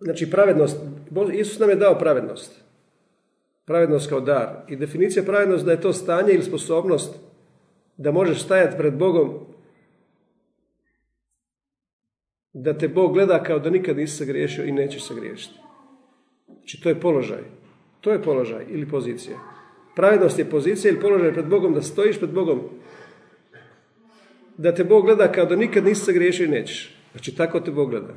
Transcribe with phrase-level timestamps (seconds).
[0.00, 0.76] Znači pravednost,
[1.32, 2.60] Isus nam je dao pravednost.
[3.64, 4.64] Pravednost kao dar.
[4.68, 7.14] I definicija pravednost da je to stanje ili sposobnost
[7.96, 9.46] da možeš stajati pred Bogom
[12.52, 15.54] da te Bog gleda kao da nikad nisi se griješio i nećeš se griješiti.
[16.46, 17.42] Znači to je položaj.
[18.00, 19.38] To je položaj ili pozicija.
[19.96, 22.60] Pravednost je pozicija ili položaj pred Bogom da stojiš pred Bogom
[24.56, 26.96] da te Bog gleda kao da nikad nisi se griješio i nećeš.
[27.12, 28.14] Znači tako te Bog gleda.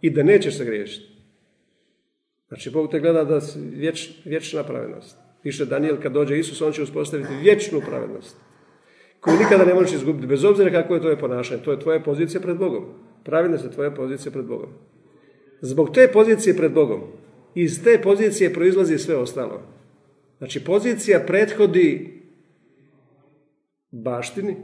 [0.00, 1.19] I da nećeš se griješiti.
[2.50, 3.40] Znači Bog te gleda da
[3.72, 5.16] vječ, vječna pravednost.
[5.42, 8.36] Piše Daniel kad dođe Isus, on će uspostaviti vječnu pravednost.
[9.20, 11.62] Koju nikada ne možeš izgubiti, bez obzira kako je tvoje ponašanje.
[11.62, 12.84] To je tvoja pozicija pred Bogom.
[13.24, 14.68] Pravednost je tvoja pozicija pred Bogom.
[15.60, 17.00] Zbog te pozicije pred Bogom,
[17.54, 19.62] iz te pozicije proizlazi sve ostalo.
[20.38, 22.22] Znači pozicija prethodi
[23.90, 24.56] baštini,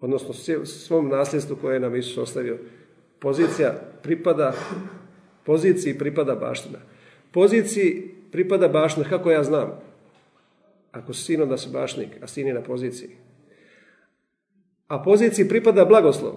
[0.00, 2.58] odnosno svom nasljedstvu koje je nam Isus ostavio.
[3.18, 4.52] Pozicija pripada,
[5.44, 6.78] poziciji pripada baština.
[7.32, 9.80] Poziciji pripada baština, kako ja znam?
[10.92, 13.10] Ako si sin, onda si bašnik, a sin je na poziciji.
[14.88, 16.34] A poziciji pripada blagoslov.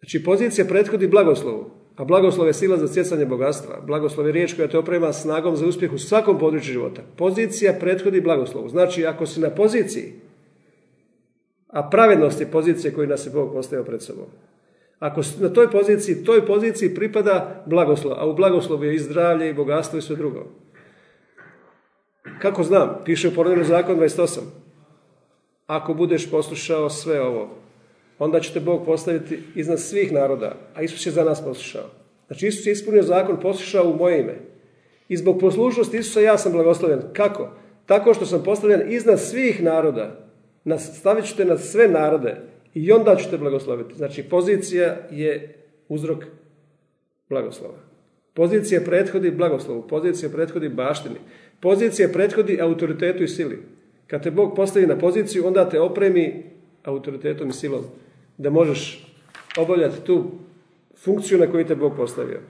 [0.00, 3.80] Znači pozicija prethodi blagoslovu, a blagoslov je sila za stjecanje bogatstva.
[3.86, 7.02] Blagoslov je riječ koja te oprema snagom za uspjeh u svakom području života.
[7.16, 8.68] Pozicija prethodi blagoslovu.
[8.68, 10.12] Znači ako si na poziciji,
[11.68, 14.26] a pravednost je pozicija koju nas je Bog postavio pred sobom.
[14.98, 19.54] Ako na toj poziciji, toj poziciji pripada blagoslov, a u blagoslovu je i zdravlje i
[19.54, 20.46] bogatstvo i sve drugo.
[22.38, 23.02] Kako znam?
[23.04, 24.40] Piše u porodinu zakon 28.
[25.66, 27.50] Ako budeš poslušao sve ovo,
[28.18, 31.90] onda će te Bog postaviti iznad svih naroda, a Isus je za nas poslušao.
[32.26, 34.34] Znači Isus je ispunio zakon, poslušao u moje ime.
[35.08, 37.02] I zbog poslušnosti Isusa ja sam blagoslovljen.
[37.12, 37.50] Kako?
[37.86, 40.28] Tako što sam postavljen iznad svih naroda.
[40.78, 43.94] Stavit ću te na sve narode i onda ću te blagosloviti.
[43.94, 45.54] Znači pozicija je
[45.88, 46.24] uzrok
[47.28, 47.78] blagoslova.
[48.34, 51.14] Pozicija prethodi blagoslovu, pozicija prethodi baštini,
[51.60, 53.62] pozicija prethodi autoritetu i sili.
[54.06, 56.44] Kad te Bog postavi na poziciju, onda te opremi
[56.82, 57.84] autoritetom i silom
[58.38, 59.06] da možeš
[59.58, 60.24] obavljati tu
[60.96, 62.40] funkciju na koju te Bog postavio.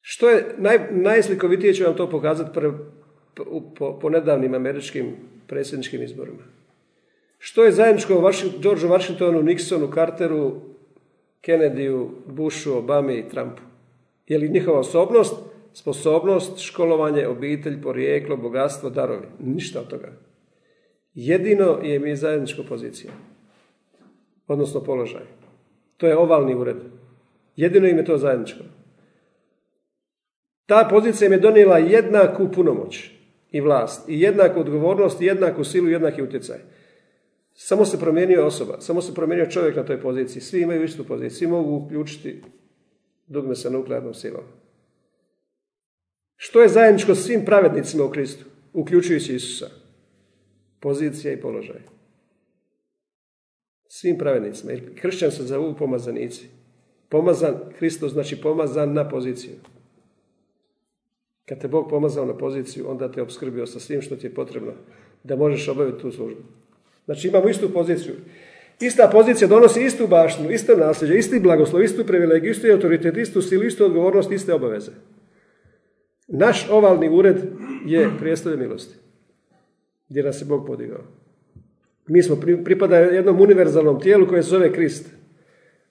[0.00, 2.60] Što je naj, najslikovitije ću vam to pokazati
[3.76, 6.59] po, po nedavnim američkim predsjedničkim izborima.
[7.42, 10.60] Što je zajedničko George Washingtonu, Nixonu, Carteru,
[11.40, 13.62] Kennedyu, Bushu, Obami i Trumpu?
[14.26, 15.34] Je li njihova osobnost,
[15.72, 19.26] sposobnost, školovanje, obitelj, porijeklo, bogatstvo, darovi?
[19.38, 20.12] Ništa od toga.
[21.14, 23.12] Jedino je mi zajednička pozicija,
[24.46, 25.22] odnosno položaj.
[25.96, 26.76] To je ovalni ured.
[27.56, 28.64] Jedino im je to zajedničko.
[30.66, 33.10] Ta pozicija im je donijela jednaku punomoć
[33.50, 36.58] i vlast, i jednaku odgovornost, i jednaku silu, i jednaki utjecaj.
[37.62, 40.42] Samo se promijenio osoba, samo se promijenio čovjek na toj poziciji.
[40.42, 42.42] Svi imaju istu poziciju, svi mogu uključiti
[43.26, 44.44] dugme sa nuklearnom silom.
[46.36, 49.66] Što je zajedničko svim pravednicima u Kristu, uključujući Isusa?
[50.80, 51.80] Pozicija i položaj.
[53.88, 54.72] Svim pravednicima.
[54.94, 56.48] Kršćan se zovu pomazanici.
[57.08, 59.54] Pomazan, Hristos znači pomazan na poziciju.
[61.48, 64.72] Kad te Bog pomazao na poziciju, onda te obskrbio sa svim što ti je potrebno
[65.24, 66.59] da možeš obaviti tu službu.
[67.04, 68.14] Znači imamo istu poziciju.
[68.80, 73.64] Ista pozicija donosi istu baštinu, isto nasljeđe, isti blagoslov, istu privilegiju, istu autoritet, istu silu,
[73.64, 74.90] istu odgovornost, iste obaveze.
[76.28, 77.36] Naš ovalni ured
[77.86, 78.94] je prijestolje milosti,
[80.08, 81.04] gdje nas je Bog podigao.
[82.06, 85.06] Mi smo pripada jednom univerzalnom tijelu koje se zove Krist.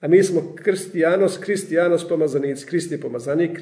[0.00, 2.66] A mi smo kristijanos, kristijanos pomazanici.
[2.66, 3.58] Krist je pomazanik,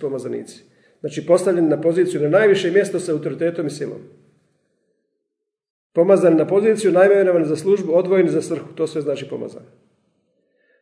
[0.00, 0.62] pomazanici.
[1.00, 3.98] Znači postavljeni na poziciju na najviše mjesto sa autoritetom i silom.
[5.92, 8.74] Pomazan na poziciju, najmenovan za službu, odvojen za svrhu.
[8.74, 9.62] To sve znači pomazan.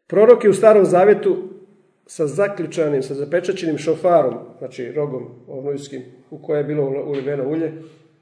[0.07, 1.37] Prorok je u starom zavjetu
[2.07, 7.73] sa zaključanim, sa zapečaćenim šofarom, znači rogom ovnojskim, u koje je bilo uliveno ulje,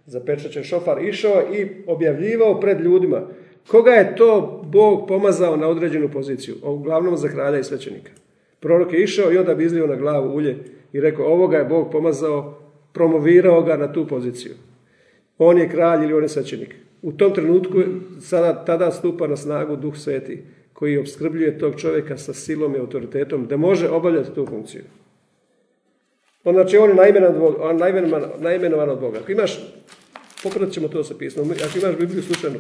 [0.07, 3.23] zapečaćen šofar, išao i objavljivao pred ljudima
[3.69, 8.13] koga je to Bog pomazao na određenu poziciju, uglavnom za kralja i svećenika.
[8.61, 10.59] Prorok je išao i onda bi izlio na glavu ulje
[10.93, 12.59] i rekao ovoga je Bog pomazao,
[12.93, 14.53] promovirao ga na tu poziciju.
[15.39, 16.75] On je kralj ili on je svećenik.
[17.03, 17.83] U tom trenutku
[18.21, 23.47] sada, tada stupa na snagu Duh Sveti koji obskrbljuje tog čovjeka sa silom i autoritetom
[23.47, 24.83] da može obavljati tu funkciju.
[26.45, 26.95] Znači on je
[28.39, 29.19] najmenovan od Boga.
[29.19, 29.59] Ako imaš,
[30.43, 32.59] popratit ćemo to sa pismom, ako imaš Bibliju slučajno,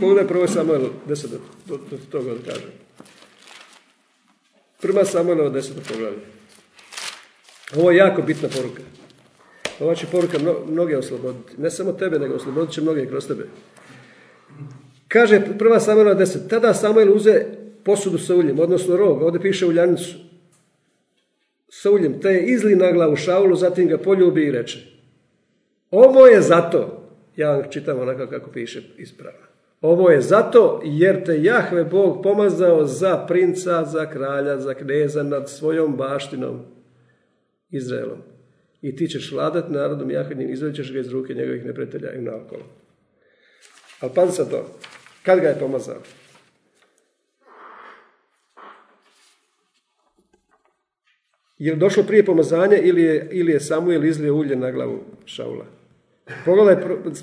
[0.00, 1.26] pogledaj prvo Samuel 10
[1.66, 2.70] do, do, toga da kažem.
[4.80, 6.18] Prva Samuelova 10 poglavlje.
[7.76, 8.82] Ovo je jako bitna poruka.
[9.80, 10.38] Ova će poruka
[10.68, 11.52] mnoge osloboditi.
[11.58, 13.44] Ne samo tebe, nego oslobodit će mnoge kroz tebe.
[15.08, 16.48] Kaže prva Samuela 10.
[16.48, 17.44] Tada Samuel uze
[17.84, 20.16] posudu sa uljem, odnosno rog, ovdje piše uljanicu,
[21.68, 24.78] sa uljem, te je izli na glavu Šaulu, zatim ga poljubi i reče,
[25.90, 29.46] ovo je zato, ja vam čitam onako kako piše ispravno,
[29.80, 35.50] ovo je zato jer te Jahve Bog pomazao za princa, za kralja, za kneza nad
[35.50, 36.60] svojom baštinom
[37.70, 38.18] Izraelom.
[38.82, 40.10] I ti ćeš vladati narodom
[40.50, 42.62] izvedit ćeš ga iz ruke njegovih neprijatelja i naokolo.
[44.00, 44.78] Ali pazi sad to.
[45.22, 46.02] Kad ga je pomazao?
[51.58, 55.64] Je li došlo prije pomazanja ili je, ili je Samuel izlio ulje na glavu Šaula?
[56.44, 56.76] Pogledaj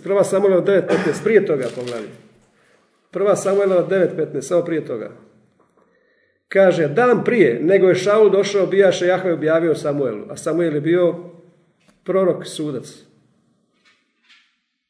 [0.03, 2.09] prva Samuela 9.15, prije toga pogledaj.
[3.11, 5.11] Prva Samuela 9.15, samo prije toga.
[6.47, 11.34] Kaže, dan prije, nego je Šaul došao, bijaše Jahve objavio Samuelu, a Samuel je bio
[12.05, 13.03] prorok, sudac,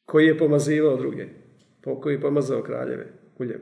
[0.06, 1.28] koji je pomazivao druge,
[2.02, 3.08] koji je pomazao kraljeve
[3.40, 3.62] uljem.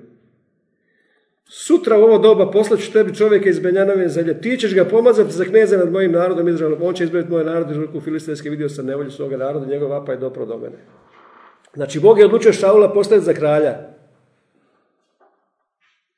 [1.46, 4.42] Sutra u ovo doba poslaću tebi čovjeka iz Benjanove zemlje.
[4.42, 6.80] Ti ćeš ga pomazati za kneza nad mojim narodom Izraelom.
[6.82, 8.50] On će izbaviti moj narod iz ruku filistejske.
[8.50, 9.66] Vidio sam nevolju svoga naroda.
[9.66, 10.78] Njegov vapa je dopro do mene.
[11.74, 13.78] Znači, Bog je odlučio Šaula postaviti za kralja.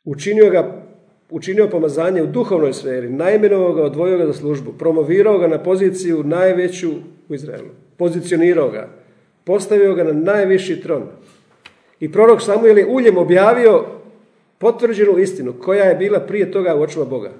[0.03, 0.85] Učinio ga
[1.29, 6.23] učinio pomazanje u duhovnoj sferi, najmenovao ga, odvojio ga za službu, promovirao ga na poziciju
[6.23, 6.91] najveću
[7.29, 8.89] u Izraelu, pozicionirao ga,
[9.43, 11.03] postavio ga na najviši tron.
[11.99, 13.85] I prorok Samuel je uljem objavio
[14.57, 17.31] potvrđenu istinu koja je bila prije toga u očima Boga.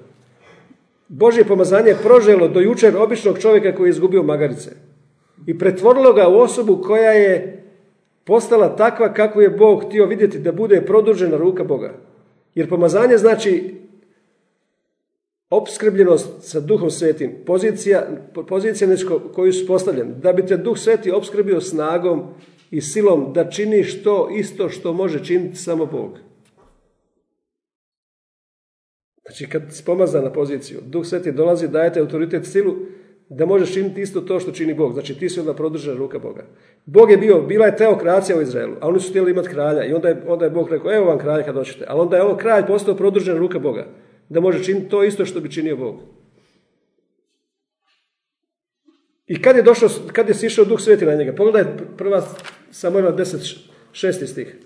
[1.08, 4.70] Božje pomazanje je proželo do jučer običnog čovjeka koji je izgubio magarice
[5.46, 7.62] i pretvorilo ga u osobu koja je
[8.24, 11.94] postala takva kako je Bog htio vidjeti da bude produžena ruka Boga.
[12.54, 13.74] Jer pomazanje znači
[15.50, 18.06] opskrbljenost sa duhom svetim, pozicija,
[18.48, 22.22] pozicija nešto koju su postavljeni, da bi te duh sveti opskrbio snagom
[22.70, 26.18] i silom da činiš to isto što može činiti samo Bog.
[29.26, 32.74] Znači kad si pomazan na poziciju, duh sveti dolazi, dajete autoritet silu
[33.28, 34.92] da možeš činiti isto to što čini Bog.
[34.92, 36.44] Znači ti si onda produžena ruka Boga.
[36.84, 39.92] Bog je bio, bila je teokracija u Izraelu, a oni su htjeli imati kralja i
[39.92, 41.84] onda je, onda je Bog rekao, evo vam kralj kad doćete.
[41.88, 43.86] Ali onda je ovo kralj postao produžena ruka Boga.
[44.28, 46.00] Da može činiti to isto što bi činio Bog.
[49.26, 51.32] I kad je došao, kad je sišao duh sveti na njega?
[51.32, 51.64] Pogledaj
[51.96, 52.28] prva
[52.70, 53.58] Samuela 10,
[53.92, 54.56] šesti stih.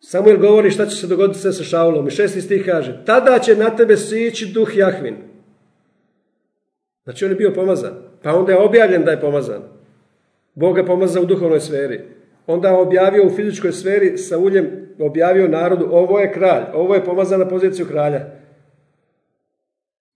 [0.00, 2.08] Samuel govori šta će se dogoditi sve sa Šaulom.
[2.08, 5.16] I šesti stih kaže, tada će na tebe sići duh Jahvin.
[7.04, 7.94] Znači on je bio pomazan.
[8.22, 9.62] Pa onda je objavljen da je pomazan.
[10.54, 12.04] Bog ga pomazao u duhovnoj sferi.
[12.46, 17.40] Onda objavio u fizičkoj sferi sa uljem, objavio narodu, ovo je kralj, ovo je pomazan
[17.40, 18.26] na poziciju kralja.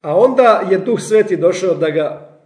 [0.00, 2.38] A onda je duh sveti došao da ga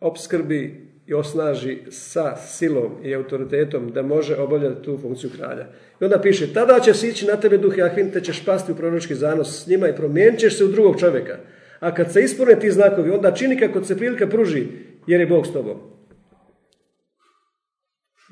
[0.00, 5.66] opskrbi i osnaži sa silom i autoritetom da može obavljati tu funkciju kralja.
[6.00, 9.14] I onda piše, tada će sići na tebe duh Jahvin, te ćeš pasti u proročki
[9.14, 11.38] zanos s njima i promijenit ćeš se u drugog čovjeka.
[11.80, 14.66] A kad se ispune ti znakovi, onda čini kako se prilika pruži,
[15.06, 15.76] jer je Bog s tobom.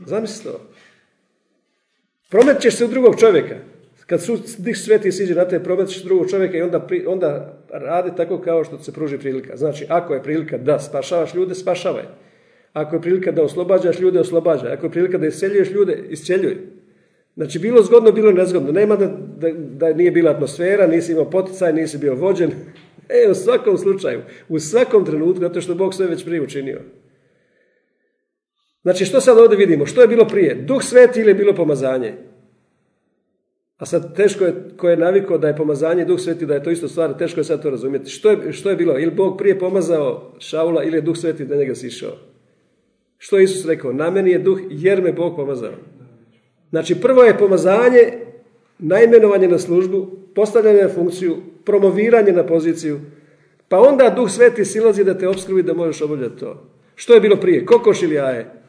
[0.07, 0.70] Zamisli to.
[2.31, 3.55] Promet ćeš se u drugog čovjeka.
[4.07, 8.11] Kad su dih sveti siđe na te, promet ćeš drugog čovjeka i onda, onda radi
[8.17, 9.57] tako kao što se pruži prilika.
[9.57, 12.05] Znači, ako je prilika da spašavaš ljude, spašavaj.
[12.73, 14.73] Ako je prilika da oslobađaš ljude, oslobađaj.
[14.73, 16.57] Ako je prilika da isceljuješ ljude, isceljuj.
[17.37, 18.73] Znači, bilo zgodno, bilo nezgodno.
[18.73, 19.07] Nema da,
[19.37, 22.51] da, da nije bila atmosfera, nisi imao poticaj, nisi bio vođen.
[23.25, 26.81] E, u svakom slučaju, u svakom trenutku, zato što Bog sve već prije učinio.
[28.83, 29.87] Znači, što sad ovdje vidimo?
[29.87, 30.55] Što je bilo prije?
[30.55, 32.15] Duh sveti ili je bilo pomazanje?
[33.81, 36.71] A sad teško je, ko je navikao da je pomazanje duh sveti, da je to
[36.71, 38.11] isto stvar, teško je sad to razumjeti.
[38.11, 38.99] Što je, što je bilo?
[38.99, 42.13] Ili Bog prije pomazao Šaula ili je duh sveti da njega sišao?
[43.19, 43.93] Što je Isus rekao?
[43.93, 45.73] Na meni je duh jer me Bog pomazao.
[46.71, 48.13] Znači prvo je pomazanje,
[48.79, 53.01] najmenovanje na službu, postavljanje na funkciju, promoviranje na poziciju,
[53.69, 56.67] pa onda duh sveti silazi da te obskrbi da možeš obavljati to.
[56.95, 57.67] Što je bilo prije?
[57.67, 58.60] Kokoš ili jaje?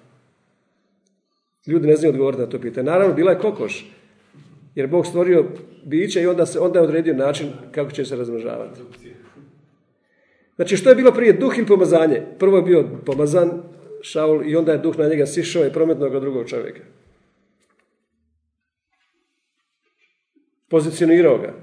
[1.68, 2.86] Ljudi ne znaju odgovoriti na to pitanje.
[2.86, 3.92] Naravno, bila je kokoš.
[4.76, 5.46] Jer Bog stvorio
[5.86, 8.82] biće i onda, se, onda je odredio način kako će se razmnožavati.
[10.56, 11.34] Znači, što je bilo prije?
[11.34, 12.22] Duh ili pomazanje?
[12.40, 13.64] Prvo je bio pomazan,
[14.02, 16.82] Šaul i onda je duh na njega sišao i prometno ga drugog čovjeka.
[20.70, 21.54] Pozicionirao ga.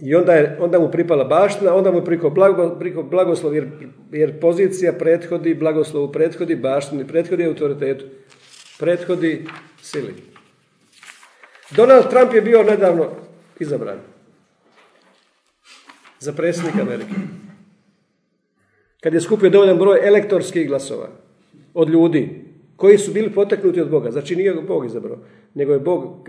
[0.00, 2.78] I onda, je, onda mu pripala baština, onda mu priko, blago,
[3.10, 3.68] blagoslov, jer,
[4.12, 8.04] jer pozicija prethodi blagoslovu, prethodi baštini, prethodi autoritetu,
[8.82, 9.44] prethodi
[9.82, 10.14] sili.
[11.70, 13.10] Donald Trump je bio nedavno
[13.60, 13.98] izabran
[16.20, 17.14] za predsjednika Amerike
[19.00, 21.08] kad je skupio dovoljan broj elektorskih glasova
[21.74, 22.44] od ljudi
[22.76, 24.10] koji su bili potaknuti od Boga.
[24.10, 25.18] Znači nije Bog izabrao,
[25.54, 26.28] nego je Bog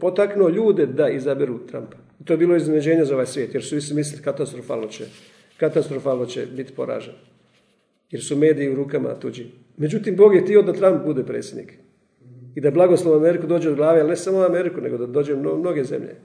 [0.00, 1.96] potaknuo ljude da izaberu Trumpa.
[2.20, 5.04] I to je bilo iznenađenje za ovaj svijet, jer su svi mislili katastrofalno će,
[5.56, 7.14] katastrofalno će biti poražen.
[8.10, 9.46] Jer su mediji u rukama tuđi.
[9.76, 11.72] Međutim, Bog je htio da Trump bude predsjednik.
[12.54, 15.58] I da blagoslov Ameriku dođe od glave, ali ne samo Ameriku, nego da dođe u
[15.58, 16.16] mnoge zemlje.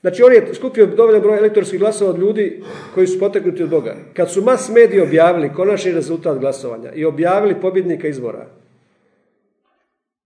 [0.00, 2.62] Znači, on je skupio dovoljan broj elektorskih glasova od ljudi
[2.94, 3.94] koji su poteknuti od Boga.
[4.14, 8.46] Kad su mas mediji objavili konačni rezultat glasovanja i objavili pobjednika izbora,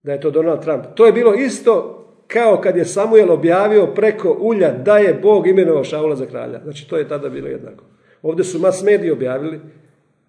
[0.03, 1.93] da je to Donald Trump, to je bilo isto
[2.27, 6.59] kao kad je Samuel objavio preko ulja da je Bog imenovao Šaula za kralja.
[6.63, 7.83] Znači, to je tada bilo jednako.
[8.21, 9.59] Ovdje su mas mediji objavili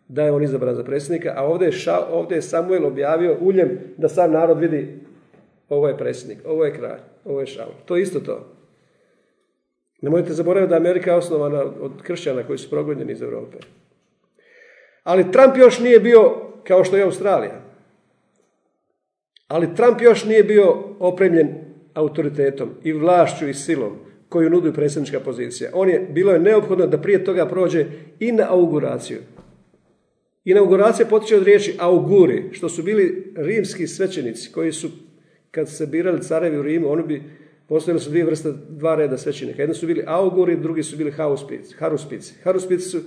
[0.08, 1.72] da je on izabran za predsjednika, a ovdje je,
[2.10, 4.98] ovdje je Samuel objavio uljem da sam narod vidi
[5.68, 7.72] ovo je predsjednik, ovo je kralj, ovo je Šaul.
[7.84, 8.46] To je isto to.
[10.02, 13.56] Nemojte zaboraviti da je Amerika osnovana od kršćana koji su progonjeni iz Europe.
[15.02, 16.34] Ali Trump još nije bio
[16.64, 17.60] kao što je Australija.
[19.48, 21.48] Ali Trump još nije bio opremljen
[21.94, 23.96] autoritetom i vlašću i silom
[24.28, 25.70] koju nudi predsjednička pozicija.
[25.74, 27.86] On je, bilo je neophodno da prije toga prođe
[28.18, 29.18] inauguraciju.
[30.50, 34.90] Inauguracija potiče od riječi auguri, što su bili rimski svećenici koji su,
[35.50, 37.22] kad se birali carevi u Rimu, oni bi
[37.68, 39.62] Postojile su dvije vrste, dva reda svećenika.
[39.62, 42.34] Jedni su bili auguri, drugi su bili hauspici, haruspici.
[42.44, 43.00] Haruspici su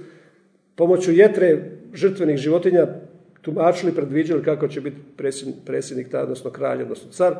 [0.76, 2.88] pomoću jetre žrtvenih životinja
[3.42, 7.36] tumačili, predviđali kako će biti predsjednik, predsjednik odnosno kralj, odnosno car.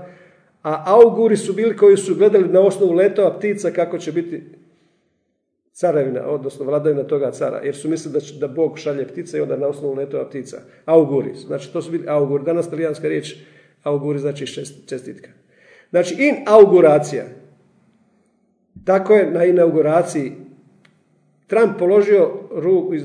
[0.64, 4.42] A auguri su bili koji su gledali na osnovu letova ptica kako će biti
[5.74, 9.42] carevina, odnosno vladavina toga cara, jer su mislili da, će, da Bog šalje ptice i
[9.42, 10.62] onda na osnovu letova ptica.
[10.86, 12.44] Auguri, znači to su bili auguri.
[12.44, 13.36] Danas talijanska riječ
[13.84, 14.46] auguri znači
[14.88, 15.30] čestitka.
[15.90, 17.26] Znači, inauguracija.
[18.86, 20.32] Tako je na inauguraciji
[21.48, 22.96] Trump položio, ruku,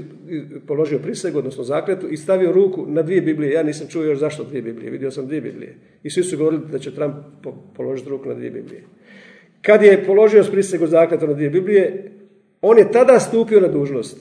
[0.66, 3.52] položio prisegu, odnosno zakletu, i stavio ruku na dvije Biblije.
[3.52, 4.90] Ja nisam čuo još zašto dvije Biblije.
[4.90, 5.76] Vidio sam dvije Biblije.
[6.02, 7.14] I svi su govorili da će Trump
[7.76, 8.84] položiti ruku na dvije Biblije.
[9.62, 12.12] Kad je položio prisegu zakletu na dvije Biblije,
[12.60, 14.16] on je tada stupio na dužnost.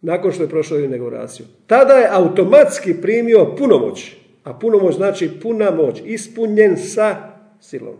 [0.00, 1.46] Nakon što je prošao inauguraciju.
[1.66, 4.16] Tada je automatski primio punomoć.
[4.44, 6.02] A punomoć znači puna moć.
[6.04, 7.16] Ispunjen sa
[7.60, 7.94] silom,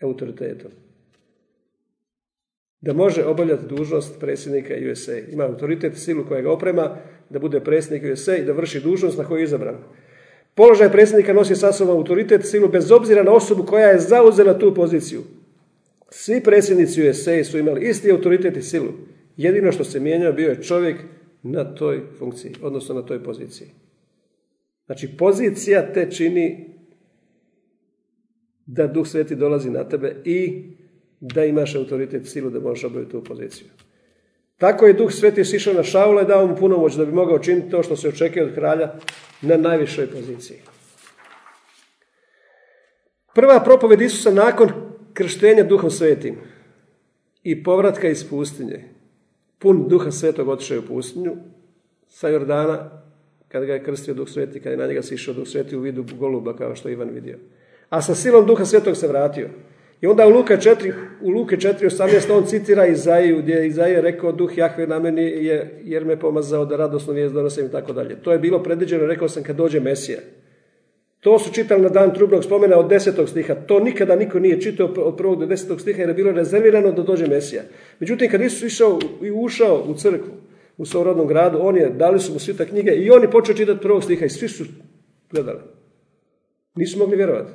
[0.00, 0.70] autoritetom.
[2.80, 5.18] Da može obavljati dužnost predsjednika USA.
[5.18, 6.96] Ima autoritet, silu koja ga oprema
[7.30, 9.76] da bude predsjednik USA i da vrši dužnost na koju je izabran.
[10.54, 14.74] Položaj predsjednika nosi sa sobom autoritet, silu bez obzira na osobu koja je zauzela tu
[14.74, 15.22] poziciju.
[16.16, 18.92] Svi predsjednici USA su imali isti autoritet i silu.
[19.36, 20.96] Jedino što se mijenjao bio je čovjek
[21.42, 23.68] na toj funkciji, odnosno na toj poziciji.
[24.86, 26.74] Znači, pozicija te čini
[28.66, 30.64] da Duh Sveti dolazi na tebe i
[31.20, 33.66] da imaš autoritet silu da možeš obaviti tu poziciju.
[34.58, 37.38] Tako je Duh Sveti sišao na Šaula i dao mu puno moć da bi mogao
[37.38, 38.92] činiti to što se očekuje od kralja
[39.42, 40.58] na najvišoj poziciji.
[43.34, 44.83] Prva propoved Isusa nakon
[45.14, 46.36] krštenja Duhom Svetim
[47.42, 48.84] i povratka iz pustinje.
[49.58, 51.36] Pun Duha Svetog otišao u pustinju
[52.08, 53.02] sa Jordana
[53.48, 56.04] kada ga je krstio Duh Sveti, kada je na njega sišao Duh Sveti u vidu
[56.18, 57.38] goluba kao što je Ivan vidio
[57.94, 59.48] a sa silom duha svetog se vratio.
[60.00, 60.92] I onda u Luke 4,
[61.22, 65.80] u Luke 4.18 on citira Izaiju, gdje je Izaija rekao duh Jahve na meni je,
[65.84, 68.16] jer me pomazao da radosno vijest donosim i tako dalje.
[68.22, 70.18] To je bilo predviđeno, rekao sam, kad dođe Mesija.
[71.24, 73.54] To su čitali na dan trubnog spomena od desetog stiha.
[73.54, 77.02] To nikada niko nije čitao od prvog do desetog stiha jer je bilo rezervirano da
[77.02, 77.62] dođe Mesija.
[78.00, 80.32] Međutim, kad Isus išao i ušao u crkvu,
[80.76, 83.54] u svom rodnom gradu, on je, dali su mu svita knjige i on je počeo
[83.54, 84.64] čitati prvog stiha i svi su
[85.30, 85.60] gledali.
[86.74, 87.52] Nisu mogli vjerovati.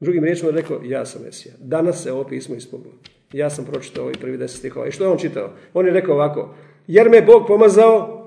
[0.00, 1.54] Drugim riječima je rekao, ja sam Mesija.
[1.58, 2.94] Danas se ovo pismo ispunilo.
[3.32, 4.86] Ja sam pročitao ovih prvi deset stihova.
[4.86, 5.50] I što je on čitao?
[5.74, 6.54] On je rekao ovako,
[6.86, 8.21] jer me Bog pomazao,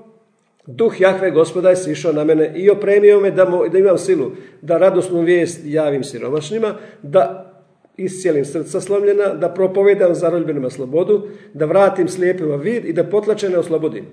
[0.66, 4.32] duh Jahve gospoda je sišao na mene i opremio me da, da imam silu,
[4.62, 7.52] da radosnu vijest javim siromašnima, da
[7.96, 14.04] iscijelim srca slomljena, da propovedam zaroljenima slobodu, da vratim slijepima vid i da potlačene oslobodim.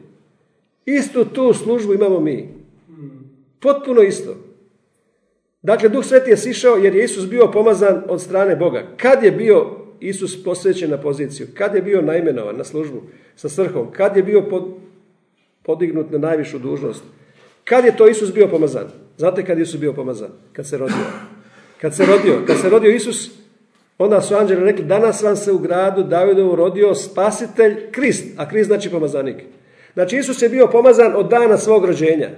[0.85, 2.49] Istu tu službu imamo mi.
[3.59, 4.35] Potpuno isto.
[5.61, 8.83] Dakle, Duh Sveti je sišao jer je Isus bio pomazan od strane Boga.
[8.97, 9.65] Kad je bio
[9.99, 11.47] Isus posvećen na poziciju?
[11.53, 13.01] Kad je bio naimenovan na službu
[13.35, 13.91] sa srhom?
[13.91, 14.41] Kad je bio
[15.63, 17.03] podignut na najvišu dužnost?
[17.63, 18.87] Kad je to Isus bio pomazan?
[19.17, 20.29] Znate kad je Isus bio pomazan?
[20.53, 21.05] Kad se rodio.
[21.81, 23.29] Kad se rodio, kad se rodio Isus,
[23.97, 28.67] onda su anđeli rekli, danas vam se u gradu Davidovu rodio spasitelj Krist, a Krist
[28.67, 29.35] znači pomazanik.
[29.93, 32.29] Znači Isus je bio pomazan od dana svog rođenja.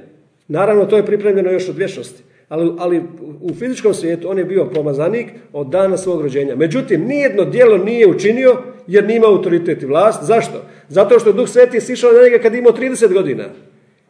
[0.48, 3.01] Naravno, to je pripremljeno još od vječnosti ali, ali
[3.41, 6.55] u fizičkom svijetu on je bio pomazanik od dana svog rođenja.
[6.55, 10.24] Međutim, nijedno djelo nije učinio jer nima autoritet i vlast.
[10.24, 10.62] Zašto?
[10.89, 13.49] Zato što Duh Sveti sišao na njega kad imao 30 godina.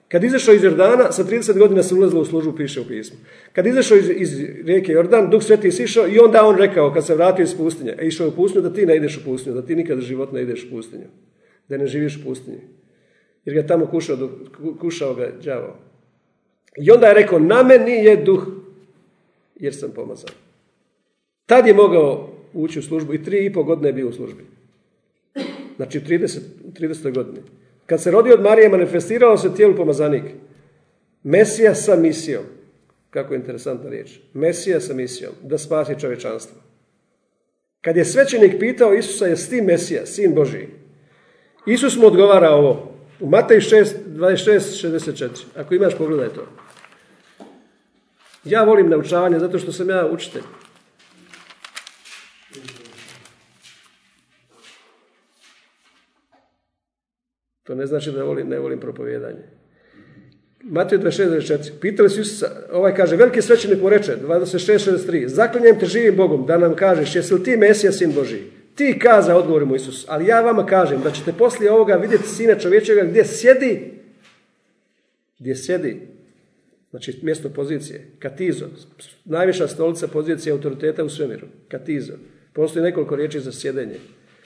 [0.08, 3.18] Kad izašao iz Jordana, sa 30 godina se ulazilo u službu, piše u pismu.
[3.54, 7.16] Kad izašao iz, iz rijeke Jordan, Duh Sveti sišao i onda on rekao, kad se
[7.16, 9.66] vratio iz pustinje, e, išao je u pustinju, da ti ne ideš u pustinju, da
[9.66, 11.08] ti nikada život ne ideš u pustinju,
[11.70, 12.60] da ne živiš u pustinji.
[13.46, 14.30] Jer ga tamo kušao,
[14.80, 15.76] kušao ga đavo.
[16.78, 18.48] I onda je rekao, na meni je duh,
[19.56, 20.32] jer sam pomazan.
[21.46, 24.44] Tad je mogao ući u službu i tri i pol godine je bio u službi.
[25.76, 26.40] Znači u 30,
[26.80, 27.14] 30.
[27.14, 27.40] godini.
[27.86, 30.24] Kad se rodio od Marije, manifestiralo se tijelu pomazanik.
[31.24, 32.44] Mesija sa misijom.
[33.10, 34.20] Kako je interesantna riječ.
[34.34, 35.34] Mesija sa misijom.
[35.44, 36.62] Da spasi čovječanstvo.
[37.82, 40.68] Kad je svećenik pitao Isusa je ti Mesija, sin Božiji.
[41.66, 42.92] Isus mu odgovara ovo.
[43.20, 45.30] U Matej 6, 26, 64.
[45.56, 46.48] Ako imaš, pogledaj to.
[48.44, 50.42] Ja volim naučavanje zato što sam ja učitelj.
[57.66, 59.44] To ne znači da volim, ne volim propovijedanje.
[60.64, 61.72] Matej 26.24.
[61.82, 65.28] Pitali su Isusa, ovaj kaže, veliki svećenik mu reče, 26.63.
[65.28, 68.40] Zaklinjem te živim Bogom da nam kažeš, jesi li ti Mesija, sin Boži?
[68.76, 72.56] Ti kaza, odgovori mu Isus, ali ja vama kažem da ćete poslije ovoga vidjeti sina
[72.56, 73.92] čovječega gdje sjedi,
[75.40, 76.08] gdje sjedi,
[76.90, 78.66] znači mjesto pozicije, katizo,
[79.26, 82.14] najviša stolica pozicije autoriteta u svemiru, katizo.
[82.54, 83.96] Postoji nekoliko riječi za sjedenje.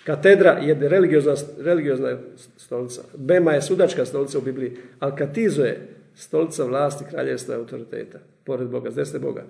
[0.10, 2.18] Katedra je religiozna, religiozna
[2.58, 3.02] stolica.
[3.18, 8.68] Bema je sudačka stolica u Bibliji, ali katizo je stolica vlasti, kraljevstva i autoriteta, pored
[8.68, 9.44] Boga, s desne Boga.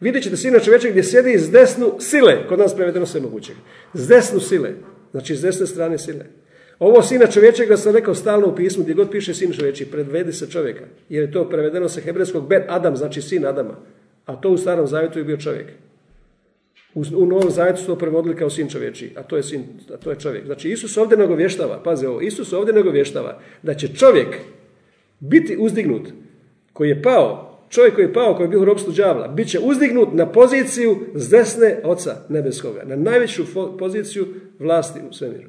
[0.00, 3.56] Vidjet ćete sina čovječeg gdje sjedi s desnu sile, kod nas prevedeno sve mogućeg.
[3.94, 4.70] S desnu sile,
[5.10, 6.24] znači s desne strane sile.
[6.78, 10.50] Ovo sina čovječega sam rekao stalno u pismu, gdje god piše sin čovječi, predvedi se
[10.50, 13.74] čovjeka, jer je to prevedeno sa hebrejskog Ben Adam, znači sin Adama.
[14.26, 15.66] A to u starom zavjetu je bio čovjek.
[16.94, 20.18] U, Novom Zavjetu su prevodili kao sin čovječi, a to je, sin, a to je
[20.18, 20.46] čovjek.
[20.46, 24.36] Znači Isus ovdje nagovještava, paze ovo, Isus ovdje nagovještava da će čovjek
[25.20, 26.08] biti uzdignut
[26.72, 29.58] koji je pao, čovjek koji je pao, koji je bio u robstvu đavla, bit će
[29.58, 33.44] uzdignut na poziciju s desne oca nebeskoga, na najveću
[33.78, 34.26] poziciju
[34.58, 35.48] vlasti u svemiru.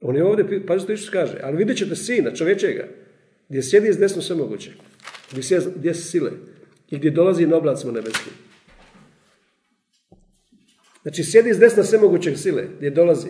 [0.00, 2.88] On je ovdje, pazite Isus kaže, ali vidjet ćete sina čovječega,
[3.48, 4.70] gdje sjedi s desno sve moguće,
[5.32, 6.30] gdje, gdje sile
[6.90, 8.45] i gdje dolazi na oblacima nebeskim.
[11.06, 13.28] Znači sjedi s desna svemogućeg sile gdje dolazi.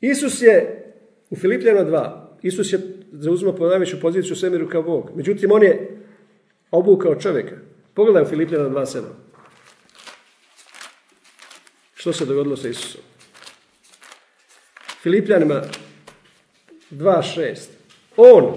[0.00, 0.84] Isus je
[1.30, 2.80] u Filipljana 2, Isus je
[3.12, 5.10] zauzimao po najveću poziciju u svemiru kao Bog.
[5.16, 5.98] Međutim, on je
[6.70, 7.56] obukao čovjeka.
[7.94, 9.02] Pogledaj u Filipljana 2.7.
[11.94, 13.00] Što se dogodilo sa Isusom?
[15.02, 15.62] Filipljanima
[16.90, 17.56] 2.6.
[18.16, 18.54] On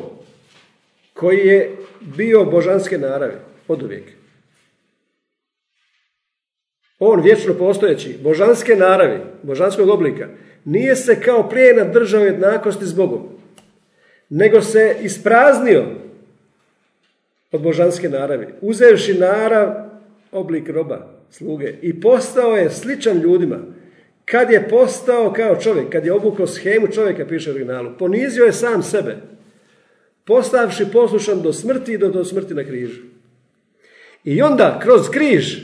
[1.13, 3.35] koji je bio božanske naravi
[3.67, 4.18] od uvijek
[6.99, 10.27] on vječno postojeći, božanske naravi, božanskog oblika,
[10.65, 13.27] nije se kao prije nadržao jednakosti s Bogom,
[14.29, 15.85] nego se ispraznio
[17.51, 19.89] od božanske naravi, uzevši narav
[20.31, 23.59] oblik roba, sluge, i postao je sličan ljudima.
[24.25, 28.53] Kad je postao kao čovjek, kad je obukao schemu čovjeka, piše u originalu, ponizio je
[28.53, 29.17] sam sebe,
[30.25, 33.01] postavši poslušan do smrti i do, do smrti na križu.
[34.23, 35.57] I onda, kroz križ,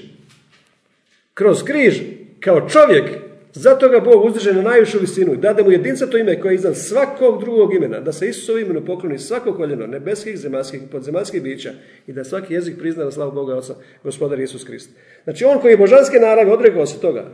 [1.36, 2.02] kroz križ
[2.39, 3.06] kao čovjek,
[3.54, 6.56] zato ga Bog uzdiže na najvišu visinu i dade mu jedinca to ime koje je
[6.56, 11.74] iznad svakog drugog imena, da se Isusovo imenu pokloni svako koljeno nebeskih, zemaljskih podzemaljskih bića
[12.08, 13.62] i da svaki jezik prizna na slavu Boga
[14.04, 14.89] gospodar Isus Krist.
[15.24, 17.32] Znači on koji je božanske naravi odrekao se toga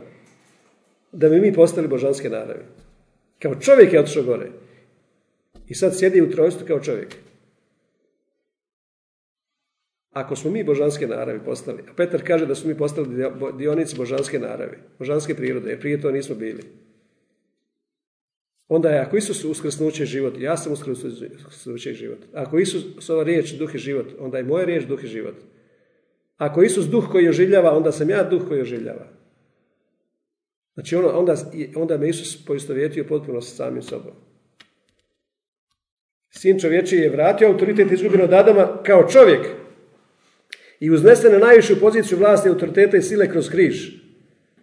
[1.12, 2.64] da bi mi postali božanske naravi.
[3.42, 4.46] Kao čovjek je otišao gore.
[5.68, 7.08] I sad sjedi u trojstvu kao čovjek.
[10.12, 13.08] Ako smo mi božanske naravi postali, a Petar kaže da smo mi postali
[13.58, 16.62] dionici božanske naravi, božanske prirode, jer prije to nismo bili.
[18.68, 22.18] Onda je, ako Isus uskrsnuće život, ja sam uskrsnuće život.
[22.32, 25.34] Ako Isus ova riječ duh i život, onda je moja riječ duh i život.
[26.36, 29.06] Ako Isus duh koji oživljava, onda sam ja duh koji oživljava.
[30.74, 31.36] Znači ono, onda,
[31.76, 34.12] onda me Isus poistovjetio potpuno sa samim sobom.
[36.30, 39.61] Sin čovječi je vratio autoritet izgubljeno od Adama kao čovjek,
[40.82, 43.90] i uznesen na najvišu poziciju vlasti, autoriteta i sile kroz križ.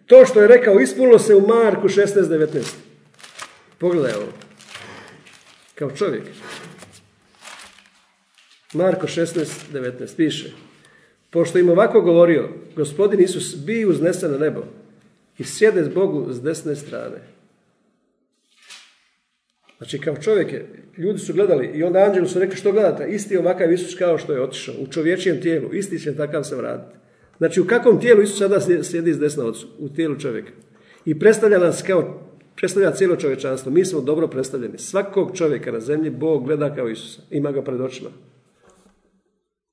[0.06, 2.74] To što je rekao ispunilo se u Marku 16.19.
[3.78, 4.32] Pogledaj ovo.
[5.74, 6.22] Kao čovjek.
[8.72, 10.50] Marko 16.19 piše.
[11.30, 14.62] Pošto im ovako govorio, gospodin Isus bi uznesen na nebo
[15.38, 17.29] i sjede s Bogu s desne strane.
[19.80, 20.66] Znači kao čovjek je,
[20.98, 24.32] ljudi su gledali i onda anđelu su rekli što gledate, isti ovakav Isus kao što
[24.32, 26.98] je otišao, u čovječijem tijelu, isti će takav se vratiti.
[27.38, 29.66] Znači u kakvom tijelu Isus sada sjedi s desna ocu?
[29.78, 30.52] U tijelu čovjeka.
[31.04, 32.20] I predstavlja nas kao,
[32.56, 33.72] predstavlja cijelo čovječanstvo.
[33.72, 34.78] Mi smo dobro predstavljeni.
[34.78, 37.22] Svakog čovjeka na zemlji Bog gleda kao Isusa.
[37.30, 38.10] Ima ga pred očima.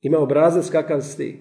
[0.02, 1.40] Ima obrazac kakav si ti.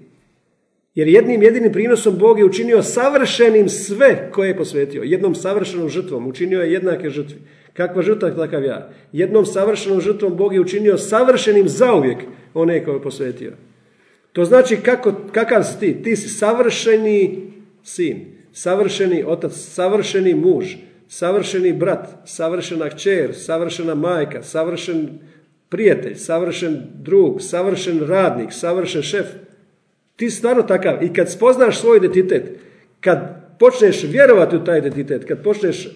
[0.94, 5.02] Jer jednim jedinim prinosom Bog je učinio savršenim sve koje je posvetio.
[5.02, 7.36] Jednom savršenom žrtvom učinio je jednake žrtve.
[7.76, 8.88] Kakva žrtva takav ja.
[9.12, 12.18] Jednom savršenom žrtvom Bog je učinio savršenim zauvijek
[12.54, 13.52] one koje je posvetio.
[14.32, 16.02] To znači kako, kakav si ti?
[16.02, 20.64] Ti si savršeni sin, savršeni otac, savršeni muž,
[21.08, 25.08] savršeni brat, savršena kćer, savršena majka, savršen
[25.68, 29.26] prijatelj, savršen drug, savršen radnik, savršen šef.
[30.16, 31.04] Ti si stvarno takav.
[31.04, 32.58] I kad spoznaš svoj identitet,
[33.00, 33.18] kad
[33.58, 35.88] počneš vjerovati u taj identitet, kad počneš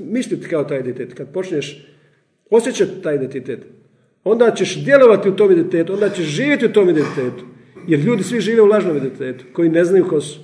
[0.00, 1.86] misliti kao taj identitet, kad počneš
[2.50, 3.60] osjećati taj identitet,
[4.24, 7.44] onda ćeš djelovati u tom identitetu, onda ćeš živjeti u tom identitetu.
[7.88, 10.40] Jer ljudi svi žive u lažnom identitetu, koji ne znaju ko su.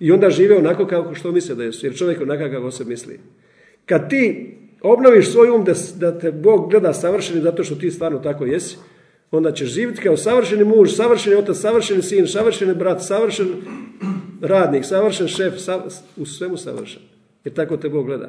[0.00, 3.20] I onda žive onako kako što misle da jesu, jer čovjek onakav kako se misli.
[3.86, 8.18] Kad ti obnoviš svoj um da, da te Bog gleda savršeni zato što ti stvarno
[8.18, 8.76] tako jesi,
[9.30, 13.48] onda ćeš živjeti kao savršeni muž, savršeni otac, savršeni sin, savršeni brat, savršen
[14.40, 15.54] radnik, savršen šef,
[16.16, 17.17] u svemu savršen.
[17.44, 18.28] Jer tako te Bog gleda.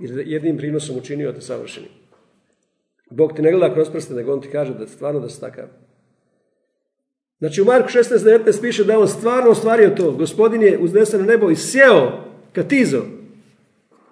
[0.00, 1.86] Jer jednim prinosom učinio te savršeni.
[3.10, 5.64] Bog ti ne gleda kroz prste, nego on ti kaže da stvarno da si takav.
[7.38, 10.12] Znači u Marku 16.19 piše da on stvarno ostvario to.
[10.12, 13.02] Gospodin je uznesen na nebo i sjeo, katizo,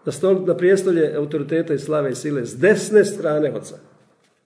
[0.05, 3.79] na, stol, na prijestolje autoriteta i slave i sile s desne strane oca.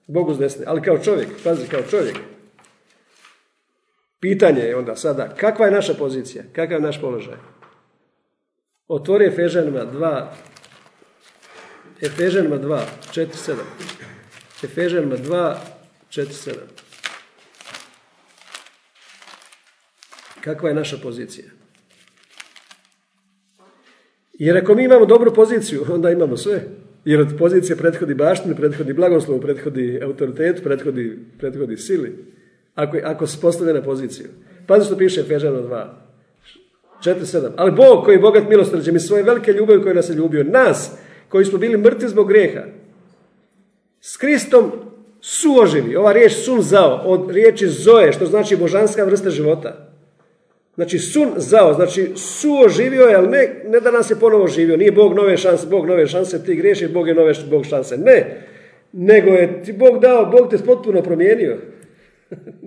[0.07, 2.17] Bogu s desne, ali kao čovjek, pazi, kao čovjek.
[4.21, 7.52] Pitanje je onda sada, kakva je naša pozicija, kakav je naš položaj?
[8.93, 10.27] Otvori Efežanima 2,
[12.01, 12.81] Efežanima 2,
[13.15, 13.57] 4, 7.
[14.65, 15.55] Efežanima 2,
[16.11, 16.53] 4, 7.
[20.41, 21.49] Kakva je naša pozicija?
[24.33, 26.63] Jer ako mi imamo dobru poziciju, onda imamo sve.
[27.05, 32.25] Jer od pozicije prethodi baštine, prethodi blagoslovu, prethodi autoritet, prethodi, prethodi sili.
[32.75, 34.29] Ako, ako se postavlja na poziciju.
[34.67, 36.12] Pazi što piše Efežano 2.
[37.05, 37.51] 4.7.
[37.57, 40.91] Ali Bog koji je bogat milosrđem i svoje velike ljubavi koje nas je ljubio, nas
[41.29, 42.63] koji smo bili mrtvi zbog grijeha,
[44.01, 44.73] s Kristom
[45.21, 45.97] suoživi.
[45.97, 49.89] Ova riječ sun zao, od riječi zoe, što znači božanska vrsta života.
[50.75, 54.93] Znači sun zao, znači suoživio je, ali ne, ne da nas je ponovo živio, nije
[54.93, 57.97] Bog nove šanse, Bog nove šanse, ti griješi, Bog je nove Bog šanse.
[57.97, 58.47] Ne,
[58.93, 61.59] nego je ti Bog dao, Bog te potpuno promijenio.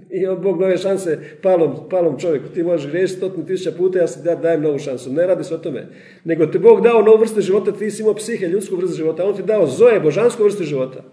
[0.09, 2.45] I od Bog nove šanse palom, palom čovjeku.
[2.53, 5.13] Ti možeš griješiti stotni tisuća puta, ja se dajem novu šansu.
[5.13, 5.87] Ne radi se o tome.
[6.23, 9.25] Nego ti Bog dao novu vrstu života, ti si imao psihe, ljudsku vrstu života.
[9.25, 11.03] On ti dao zoje, božansku vrstu života.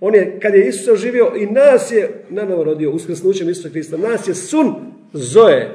[0.00, 3.96] On je, kad je Isus oživio i nas je na novo rodio, uskrsnućem Isusa Krista,
[3.96, 4.74] nas je sun
[5.12, 5.70] zoje.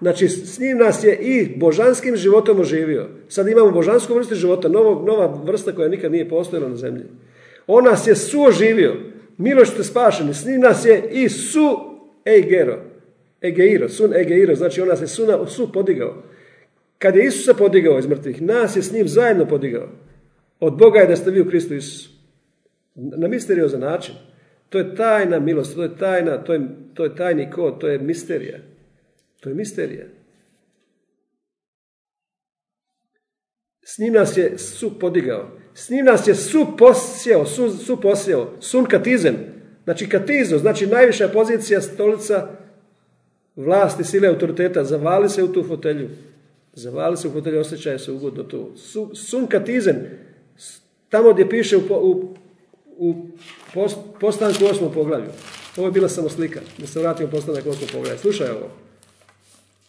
[0.00, 3.08] Znači, s njim nas je i božanskim životom oživio.
[3.28, 7.04] Sad imamo božansku vrstu života, novog, nova vrsta koja nikad nije postojala na zemlji.
[7.66, 8.94] On nas je suoživio.
[9.38, 10.34] Milošte spašeni.
[10.34, 12.82] S njim nas je i su egero.
[13.42, 14.54] Egeiro, sun egeiro.
[14.54, 16.22] Znači, on nas je su, su podigao.
[16.98, 19.88] Kad je Isusa podigao iz mrtvih, nas je s njim zajedno podigao.
[20.60, 22.10] Od Boga je da ste vi u Kristu Isusu.
[22.94, 24.14] Na misteriozan način.
[24.68, 26.60] To je tajna milost, to je tajna, to je,
[26.94, 28.58] to je tajni kod, to je misterija.
[29.40, 30.04] To je misterija.
[33.82, 35.50] S njim nas je su podigao.
[35.74, 39.36] S njim nas je su posjeo, su, posjeo, sun katizem.
[39.84, 42.48] Znači katizo, znači najviša pozicija stolica
[43.56, 44.84] vlasti, sile, autoriteta.
[44.84, 46.08] Zavali se u tu fotelju.
[46.72, 48.70] Zavali se u fotelju, osjećaje se ugodno tu.
[48.76, 49.96] Su, sun katizem,
[51.08, 52.34] tamo gdje piše u, u,
[52.96, 53.14] u
[53.74, 55.28] post, postanku osmom poglavlju.
[55.76, 58.18] Ovo je bila samo slika, da se vratimo postanak osmom poglavlju.
[58.18, 58.70] Slušaj ovo.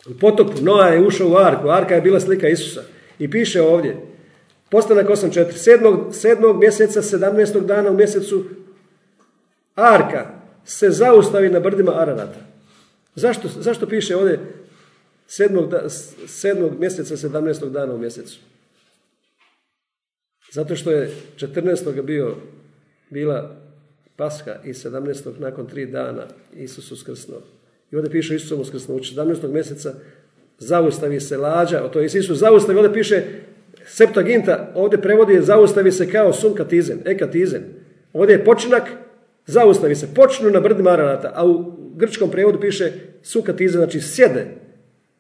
[0.10, 2.84] U potopu Noa je ušao u arku, arka je bila slika Isusa.
[3.20, 4.15] I piše ovdje,
[4.70, 7.66] postanak 8.4, sedmog, sedmog mjeseca, 17.
[7.66, 8.46] dana u mjesecu
[9.76, 10.26] arka
[10.66, 12.40] se zaustavi na brdima Ararata.
[13.16, 14.40] Zašto, zašto piše ovdje
[15.28, 15.74] sedmog,
[16.28, 17.70] sedmog mjeseca, 17.
[17.70, 18.40] dana u mjesecu?
[20.52, 22.02] Zato što je 14.
[22.02, 22.36] bio
[23.10, 23.56] bila
[24.16, 25.40] Paska i 17.
[25.40, 27.42] nakon tri dana Isus uskrsnuo.
[27.92, 29.16] I ovdje piše Isusom uskrsnuću.
[29.16, 29.48] 17.
[29.48, 29.94] mjeseca
[30.60, 33.24] zaustavi se lađa, to je Isus zaustavi, ovdje piše
[33.86, 37.64] Septaginta, ovdje prevodi zaustavi se kao sunkatizen, ekatizen.
[38.14, 38.84] Ovdje je počinak,
[39.46, 42.92] zaustavi se, počnu na brdima Aranata, a u grčkom prevodu piše
[43.24, 44.46] sunkatizen, znači sjede.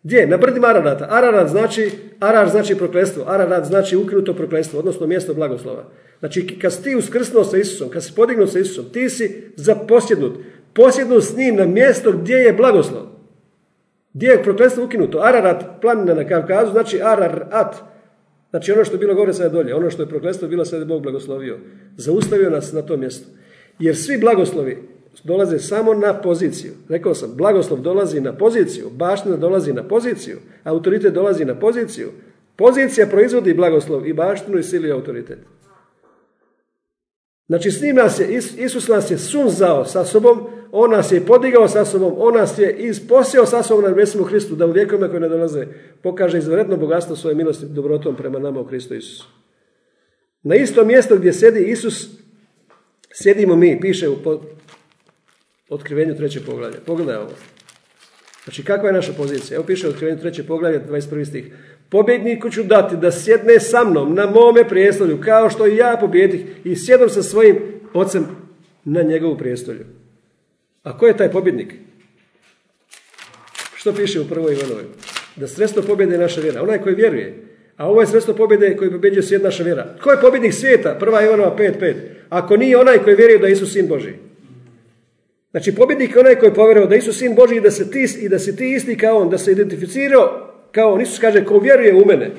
[0.05, 0.27] Gdje?
[0.27, 1.07] Na brdima Aranata.
[1.09, 5.83] Ararat znači, Arar znači proklestvo, Ararat znači ukinuto proklestvo, odnosno mjesto blagoslova.
[6.19, 10.39] Znači, kad si ti uskrsnuo sa Isusom, kad si podignuo sa Isusom, ti si zaposjednut
[10.73, 13.03] posjednu s njim na mjesto gdje je blagoslov.
[14.13, 15.19] Gdje je prokletstvo ukinuto?
[15.19, 17.75] Ararat, planina na Kavkazu, znači Ararat.
[18.55, 20.85] Znači ono što je bilo gore sada dolje, ono što je prokletstvo bilo sada je
[20.85, 21.57] Bog blagoslovio.
[21.97, 23.27] Zaustavio nas na tom mjestu.
[23.79, 24.77] Jer svi blagoslovi
[25.23, 26.71] dolaze samo na poziciju.
[26.89, 32.11] Rekao sam, blagoslov dolazi na poziciju, baština dolazi na poziciju, autoritet dolazi na poziciju.
[32.55, 35.39] Pozicija proizvodi blagoslov i baštinu i sili autoritet.
[37.47, 41.67] Znači s njim nas je, Isus nas je sunzao sa sobom, On nas je podigao
[41.67, 45.07] sa sobom, On nas je isposio sa sobom na nebesima u Hristu, da u vjekovima
[45.07, 45.67] koje ne dolaze
[46.01, 49.27] pokaže izvredno bogatstvo svoje milosti dobrotom prema nama u Hristu Isusu.
[50.43, 52.07] Na isto mjesto gdje sjedi Isus,
[53.13, 54.15] sjedimo mi, piše u
[55.69, 56.77] otkrivenju treće poglavlje.
[56.85, 57.31] Pogledaj ovo.
[58.43, 59.55] Znači, kakva je naša pozicija?
[59.55, 61.25] Evo piše u otkrivenju treće poglavlje, 21.
[61.25, 61.53] stih.
[61.89, 66.45] Pobjedniku ću dati da sjedne sa mnom na mome prijestolju, kao što i ja pobjedih
[66.63, 67.57] i sjedom sa svojim
[67.93, 68.25] ocem
[68.83, 69.94] na njegovu prijestolju.
[70.85, 71.73] A ko je taj pobjednik?
[73.75, 74.83] Što piše u prvoj Ivanovoj?
[75.35, 76.63] Da sredstvo pobjede je naša vjera.
[76.63, 77.43] Onaj koji vjeruje.
[77.77, 79.95] A ovo je sredstvo pobjede koji pobjeđuje svijet naša vjera.
[80.03, 80.95] Ko je pobjednik svijeta?
[80.99, 81.93] Prva Ivanova 5.5.
[82.29, 84.13] Ako nije onaj koji vjeruje da je Isus sin Boži.
[85.51, 87.91] Znači pobjednik je onaj koji je povjerovao da je Isus sin Boži i da, se
[87.91, 91.01] ti, i da si ti isti kao on, da se identificirao kao on.
[91.01, 92.31] Isus kaže ko vjeruje u mene,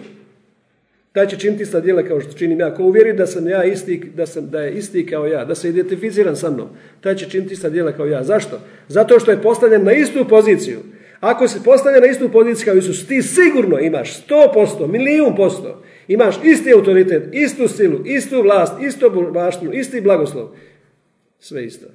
[1.17, 2.75] taj će činiti ista djela kao što činim ja.
[2.75, 5.69] Ko uvjeri da sam ja isti, da, sam, da je isti kao ja, da se
[5.69, 6.69] identificiran sa mnom,
[7.01, 8.25] taj će činiti ista djela kao ja.
[8.25, 8.61] Zašto?
[8.89, 10.79] Zato što je postavljen na istu poziciju.
[11.21, 16.37] Ako se postavlja na istu poziciju kao Isus, ti sigurno imaš 100%, milijun posto, imaš
[16.45, 20.49] isti autoritet, istu silu, istu vlast, istu baštinu, isti blagoslov.
[21.39, 21.87] Sve isto.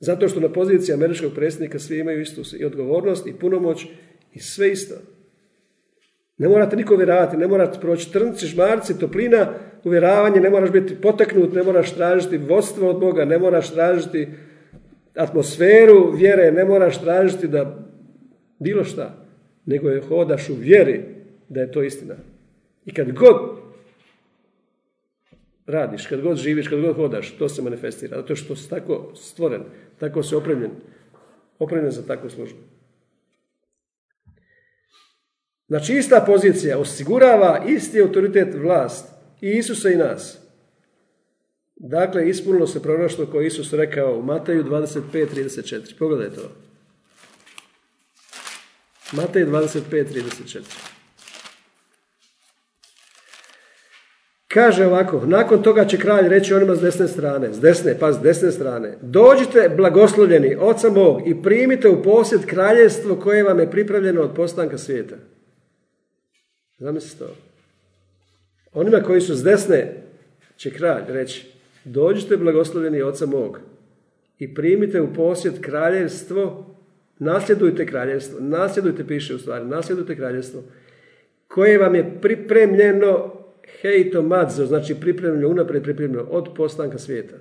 [0.00, 3.86] Zato što na poziciji američkog predsjednika svi imaju istu i odgovornost i punomoć
[4.34, 4.94] i sve isto.
[6.38, 11.52] Ne morate niko uvjeravati, ne morate proći trnci, žmarci, toplina, uvjeravanje, ne moraš biti poteknut,
[11.52, 14.28] ne moraš tražiti vodstvo od Boga, ne moraš tražiti
[15.14, 17.86] atmosferu vjere, ne moraš tražiti da
[18.58, 19.26] bilo šta,
[19.66, 21.00] nego je hodaš u vjeri
[21.48, 22.14] da je to istina.
[22.86, 23.36] I kad god
[25.66, 28.16] radiš, kad god živiš, kad god hodaš, to se manifestira.
[28.16, 29.62] Zato što si tako stvoren,
[29.98, 30.70] tako si opremljen,
[31.58, 32.58] opremljen za takvu službu.
[35.68, 39.06] Znači ista pozicija osigurava isti autoritet vlast
[39.40, 40.38] i Isusa i nas.
[41.76, 45.98] Dakle, ispunilo se proroštvo koje Isus rekao u Mataju 25.34.
[45.98, 46.50] Pogledajte to.
[49.12, 50.60] Matej 25.34.
[54.48, 58.20] Kaže ovako, nakon toga će kralj reći onima s desne strane, s desne, pa s
[58.20, 64.22] desne strane, dođite blagoslovljeni oca mog i primite u posjed kraljevstvo koje vam je pripravljeno
[64.22, 65.16] od postanka svijeta.
[66.78, 67.30] Zamislite to.
[68.72, 70.02] Onima koji su s desne
[70.56, 71.46] će kralj reći,
[71.84, 73.60] dođite blagoslovljeni oca mog
[74.38, 76.76] i primite u posjed kraljevstvo,
[77.18, 80.62] nasljedujte kraljevstvo, nasljedujte piše u stvari, nasljedujte kraljevstvo,
[81.48, 83.32] koje vam je pripremljeno
[83.80, 87.36] hejto madzo, znači pripremljeno, unaprijed pripremljeno od postanka svijeta.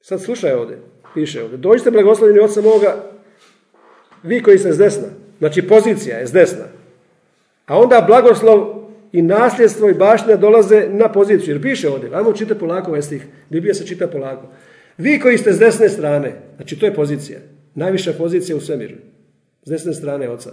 [0.00, 0.78] Sad slušaj ovdje,
[1.14, 3.10] piše ovdje, dođite blagoslovljeni oca moga,
[4.22, 6.64] vi koji ste s desna, znači pozicija je s desna,
[7.66, 11.54] a onda blagoslov i nasljedstvo i baština dolaze na poziciju.
[11.54, 13.26] Jer piše ovdje, ajmo čitati polako ovaj stih.
[13.50, 14.46] Biblija se čita polako.
[14.98, 17.38] Vi koji ste s desne strane, znači to je pozicija.
[17.74, 18.96] Najviša pozicija u svemiru.
[19.62, 20.50] S desne strane oca.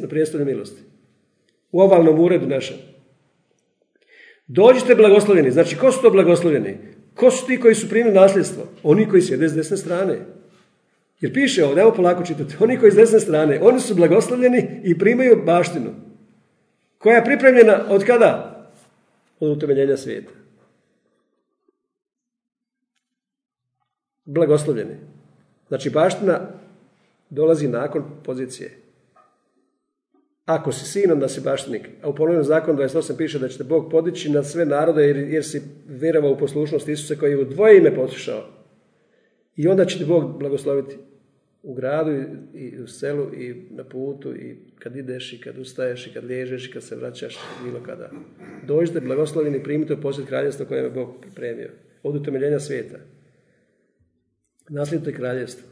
[0.00, 0.82] Na prijestolju milosti.
[1.72, 2.76] U ovalnom uredu našem.
[4.46, 5.50] Dođite blagoslovljeni.
[5.50, 6.76] Znači, ko su to blagoslovljeni?
[7.14, 8.62] Ko su ti koji su primili nasljedstvo?
[8.82, 10.18] Oni koji sjede s desne strane.
[11.20, 14.98] Jer piše ovdje, evo polako čitate, oni koji s desne strane, oni su blagoslovljeni i
[14.98, 15.90] primaju baštinu.
[16.98, 18.52] Koja je pripremljena od kada?
[19.40, 20.30] Od utemeljenja svijeta.
[24.24, 24.96] Blagoslovljeni.
[25.68, 26.40] Znači baština
[27.30, 28.70] dolazi nakon pozicije.
[30.44, 31.88] Ako si sin, onda si baštinik.
[32.02, 35.44] A u ponovnom zakonu 28 piše da ćete Bog podići na sve narode jer, jer
[35.44, 38.55] si vjerovao u poslušnost Isusa koji je u dvoje ime poslušao.
[39.56, 40.96] I onda će ti Bog blagosloviti
[41.62, 42.10] u gradu
[42.54, 46.66] i u selu i na putu i kad ideš i kad ustaješ i kad liježeš
[46.66, 48.10] i kad se vraćaš bilo kada.
[48.66, 51.70] Dođite blagoslovljeni primite u posjed kraljevstva koje je Bog pripremio.
[52.02, 52.96] Od utemeljenja svijeta.
[54.68, 55.68] Naslijedite kraljevstvo.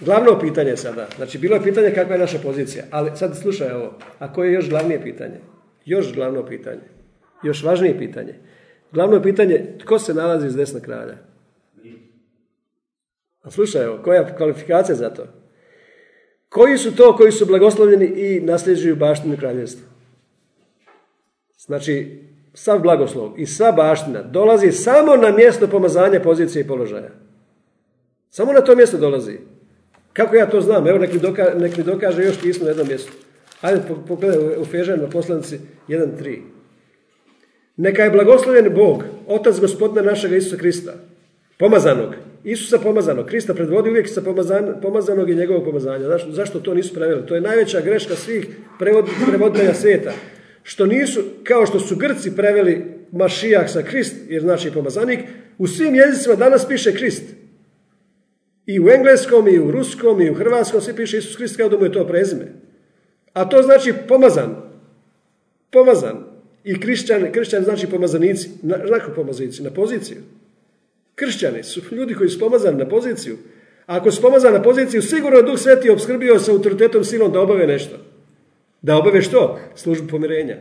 [0.00, 3.98] Glavno pitanje sada, znači bilo je pitanje kakva je naša pozicija, ali sad slušaj ovo,
[4.18, 5.40] a koje je još glavnije pitanje?
[5.84, 6.80] Još glavno pitanje,
[7.42, 8.34] još važnije pitanje.
[8.92, 11.16] Glavno pitanje, tko se nalazi iz desna kralja?
[13.42, 15.26] A slušaj, evo, koja je kvalifikacija za to?
[16.48, 19.88] Koji su to koji su blagoslovljeni i nasljeđuju baštinu kraljevstva?
[21.58, 22.22] Znači,
[22.54, 27.10] sav blagoslov i sva baština dolazi samo na mjesto pomazanja pozicije i položaja.
[28.30, 29.38] Samo na to mjesto dolazi.
[30.12, 30.88] Kako ja to znam?
[30.88, 31.20] Evo nek mi,
[31.60, 33.12] nek mi dokaže još pismo na jednom mjestu.
[33.60, 36.57] Ajde pogledaj u Fežanima poslanici 1.3.
[37.78, 40.92] Neka je blagoslovljen Bog, Otac gospodina našega Isusa Krista,
[41.58, 42.14] pomazanog,
[42.44, 44.22] Isusa pomazanog, Krista predvodi uvijek sa
[44.82, 46.06] pomazanog i njegovog pomazanja.
[46.06, 47.26] Zašto, zašto to nisu preveli?
[47.26, 48.46] To je najveća greška svih
[48.78, 50.12] prevod, prevoditelja svijeta.
[50.62, 55.20] Što nisu, kao što su Grci preveli Mašijak sa Krist, jer znači pomazanik,
[55.58, 57.24] u svim jezicima danas piše Krist.
[58.66, 61.78] I u engleskom, i u ruskom, i u hrvatskom svi piše Isus Krist kao da
[61.78, 62.46] mu je to prezime.
[63.32, 64.56] A to znači pomazan.
[65.70, 66.27] Pomazan.
[66.68, 68.50] I krišćan, krišćan znači pomazanici.
[68.62, 69.62] Na, na pomazanici?
[69.62, 70.16] Na poziciju.
[71.14, 73.36] Kršćani su ljudi koji su pomazani na poziciju.
[73.86, 77.40] A ako su pomazani na poziciju, sigurno je Duh Sveti obskrbio sa autoritetom silom da
[77.40, 77.96] obave nešto.
[78.82, 79.58] Da obave što?
[79.74, 80.56] Službu pomirenja.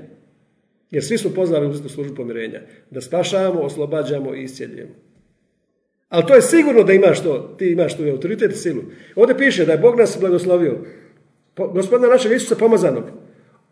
[0.92, 2.62] Jer svi smo pozvali u službu pomirenja.
[2.92, 4.94] Da spašavamo, oslobađamo i iscijeljujemo.
[6.10, 8.84] Ali to je sigurno da imaš to, ti imaš tu autoritet i silu.
[9.16, 10.78] Ovdje piše da je Bog nas blagoslovio.
[11.58, 13.04] Gospodina našeg Isusa pomazanog.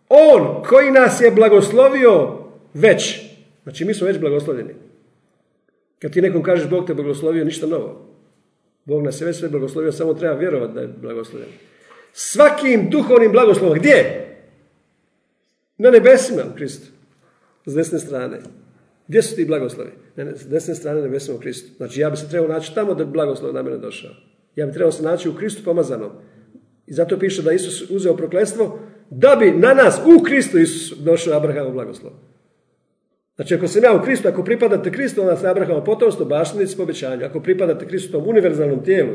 [0.10, 2.38] On koji nas je blagoslovio
[2.74, 3.22] već.
[3.64, 4.74] Znači mi smo već blagoslovljeni.
[6.00, 8.06] Kad ti nekom kažeš Bog te blagoslovio, ništa novo.
[8.86, 11.50] Bog nas je već sve blagoslovio, samo treba vjerovati da je blagoslovljen.
[12.14, 13.78] Svakim duhovnim blagoslovom.
[13.78, 14.26] Gdje?
[15.78, 16.88] Na nebesima u Kristu.
[17.66, 18.40] S desne strane.
[19.08, 19.92] Gdje su ti blagoslovi?
[20.18, 21.72] S desne strane nebesima u Kristu.
[21.78, 24.12] Znači ja bi se trebao naći tamo da bi blagoslov na mene došao.
[24.56, 26.12] Ja bi trebao se naći u Kristu pomazanom.
[26.88, 31.38] I zato piše da Isus uzeo prokletstvo da bi na nas u Kristu Isus došao
[31.38, 32.14] Abrahamov blagoslov.
[33.36, 37.26] Znači, ako sam ja u Kristu, ako pripadate Kristu, onda ste Abrahamov potomstvo, baštinici po.
[37.26, 39.12] Ako pripadate Kristu tom univerzalnom tijelu,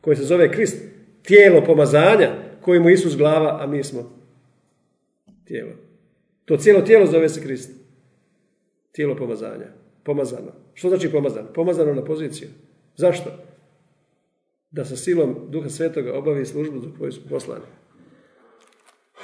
[0.00, 0.82] koje se zove Krist,
[1.22, 4.22] tijelo pomazanja, kojemu Isus glava, a mi smo
[5.44, 5.70] tijelo.
[6.44, 7.70] To cijelo tijelo zove se Krist.
[8.92, 9.66] Tijelo pomazanja.
[10.02, 10.52] Pomazano.
[10.74, 11.48] Što znači pomazano?
[11.54, 12.48] Pomazano na poziciju.
[12.96, 13.30] Zašto?
[14.70, 17.64] Da sa silom Duha Svetoga obavi službu za koju su poslani.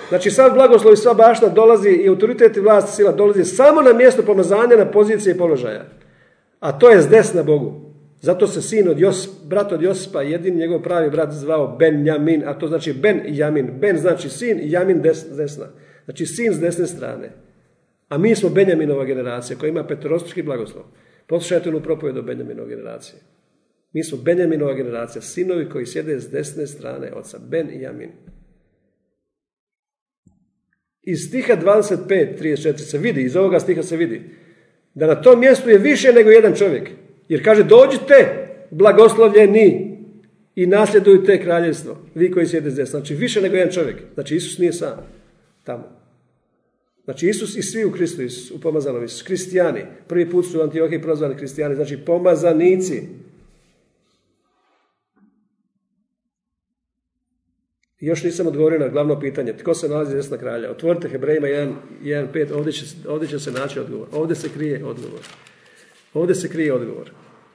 [0.08, 3.92] Znači sad blagoslov i sva bašta dolazi i autoritet i vlast sila dolazi samo na
[3.92, 5.84] mjesto pomazanja, na pozicije i položaja.
[6.60, 7.88] A to je desna Bogu.
[8.20, 12.42] Zato se sin od Josip, brat od Josipa, jedin njegov pravi brat zvao Ben Jamin,
[12.46, 13.70] a to znači Ben Jamin.
[13.80, 15.02] Ben znači sin Jamin
[15.36, 15.66] desna.
[16.04, 17.30] Znači sin s desne strane.
[18.08, 20.84] A mi smo Benjaminova generacija koja ima petorostručki blagoslov.
[21.26, 23.20] Poslušajte onu propoved o Benjaminova generacije.
[23.92, 27.38] Mi smo Benjaminova generacija, sinovi koji sjede s desne strane oca.
[27.38, 28.10] Ben i Jamin.
[31.08, 34.22] Iz stiha 25, 34 se vidi, iz ovoga stiha se vidi,
[34.94, 36.90] da na tom mjestu je više nego jedan čovjek.
[37.28, 39.96] Jer kaže, dođite blagoslovljeni
[40.56, 41.96] i nasljedujte kraljevstvo.
[42.14, 42.98] Vi koji sjede desna.
[42.98, 43.96] Znači, više nego jedan čovjek.
[44.14, 45.06] Znači, Isus nije sam
[45.64, 45.84] tamo.
[47.04, 48.22] Znači, Isus i svi u Kristu,
[48.54, 49.80] u pomazanom Isus, kristijani.
[50.08, 53.02] Prvi put su u Antiohiji prozvani kristijani, znači pomazanici.
[58.00, 59.52] Još nisam odgovorio na glavno pitanje.
[59.52, 60.70] Tko se nalazi desna kralja?
[60.70, 62.52] Otvorite Hebrejima 1.5.
[62.52, 62.72] Ovdje
[63.08, 64.08] ovdje će se naći odgovor.
[64.12, 65.20] Ovdje se krije odgovor.
[66.14, 67.10] Ovdje se krije odgovor.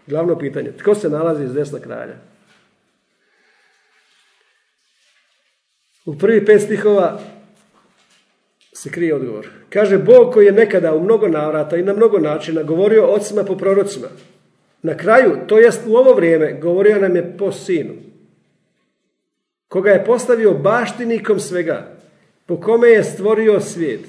[0.08, 0.72] Glavno pitanje.
[0.72, 2.16] Tko se nalazi iz desna kralja?
[6.06, 7.20] U prvi pet stihova
[8.74, 9.50] se krije odgovor.
[9.70, 13.58] Kaže Bog koji je nekada u mnogo navrata i na mnogo načina govorio ocima po
[13.58, 14.08] prorocima.
[14.82, 17.94] Na kraju, to jest u ovo vrijeme, govorio nam je po sinu
[19.74, 21.96] koga je postavio baštinikom svega,
[22.46, 24.02] po kome je stvorio svijet.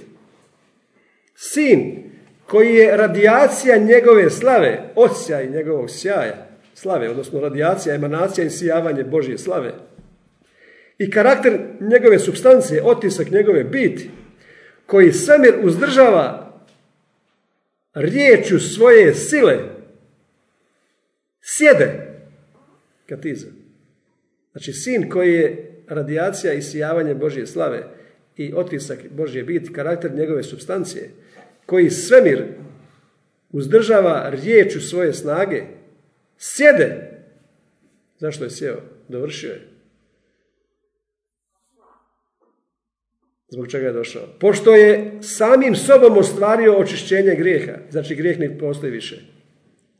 [1.34, 2.10] Sin,
[2.46, 4.92] koji je radijacija njegove slave,
[5.44, 9.72] i njegovog sjaja, slave, odnosno radijacija, emanacija i sijavanje Božje slave.
[10.98, 14.10] I karakter njegove substancije, otisak njegove biti,
[14.86, 16.52] koji svemir uzdržava
[17.94, 19.58] riječu svoje sile,
[21.40, 22.18] sjede,
[23.08, 23.63] katiza.
[24.54, 27.82] Znači, sin koji je radijacija i sijavanje Božje slave
[28.36, 31.10] i otisak Božje biti, karakter njegove substancije,
[31.66, 32.44] koji svemir
[33.50, 35.62] uzdržava riječu svoje snage,
[36.38, 37.10] sjede.
[38.18, 38.76] Zašto je sjeo?
[39.08, 39.60] Dovršio je.
[43.48, 44.22] Zbog čega je došao?
[44.40, 47.72] Pošto je samim sobom ostvario očišćenje grijeha.
[47.90, 49.16] Znači grijeh ne postoji više.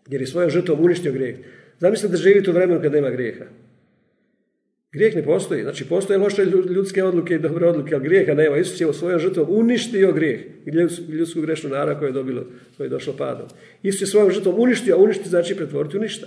[0.09, 1.37] Jer je svojom žrtvom uništio grijeh.
[1.79, 3.45] Zamislite da živite u vremenu kad nema grijeha.
[4.95, 5.63] Grijeh ne postoji.
[5.63, 8.57] Znači, postoje loše ljudske odluke i dobre odluke, ali grijeha nema.
[8.57, 10.71] Isus je svojom žrtvom uništio grijeh i
[11.13, 12.45] ljudsku grešnu narav koju je dobilo,
[12.77, 13.47] koje je došlo padom.
[13.83, 16.27] Isus je svojom žrtvom uništio, a uništiti znači pretvoriti u ništa.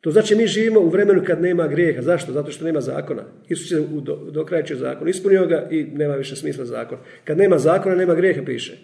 [0.00, 2.02] To znači mi živimo u vremenu kad nema grijeha.
[2.02, 2.32] Zašto?
[2.32, 3.24] Zato što nema zakona.
[3.48, 5.08] Isus je do, do kraja zakon.
[5.08, 6.98] Ispunio ga i nema više smisla zakon.
[7.24, 8.78] Kad nema zakona, nema grijeha, piše.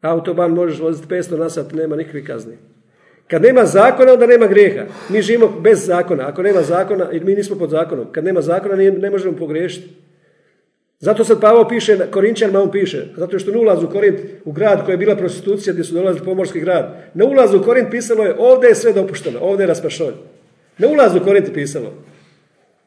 [0.00, 2.54] Autoban možeš voziti 500 na sat, nema nikakvih kazni.
[3.30, 4.84] Kad nema zakona, onda nema grijeha.
[5.08, 6.28] Mi živimo bez zakona.
[6.28, 8.06] Ako nema zakona, mi nismo pod zakonom.
[8.12, 9.88] Kad nema zakona, ne možemo pogriješiti.
[10.98, 14.84] Zato sad Pavao piše, Korinčanima on piše, zato što na ulazu u Korint, u grad
[14.84, 18.34] koja je bila prostitucija gdje su dolazili pomorski grad, na ulazu u Korint pisalo je
[18.38, 20.14] ovdje je sve dopušteno, ovdje je raspašolj.
[20.78, 21.92] Na ulazu u Korint pisalo.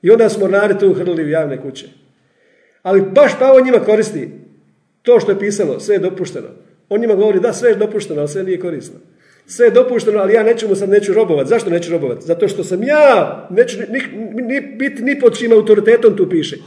[0.01, 1.87] I onda smo mornari tu hrlili u javne kuće.
[2.81, 4.31] Ali baš Pavao njima koristi
[5.01, 6.47] to što je pisalo, sve je dopušteno.
[6.89, 8.99] On njima govori da sve je dopušteno, ali sve nije korisno.
[9.45, 11.49] Sve je dopušteno, ali ja neću mu sad neću robovati.
[11.49, 12.25] Zašto neću robovati?
[12.25, 16.57] Zato što sam ja, neću ni, biti ni pod čim autoritetom tu piše.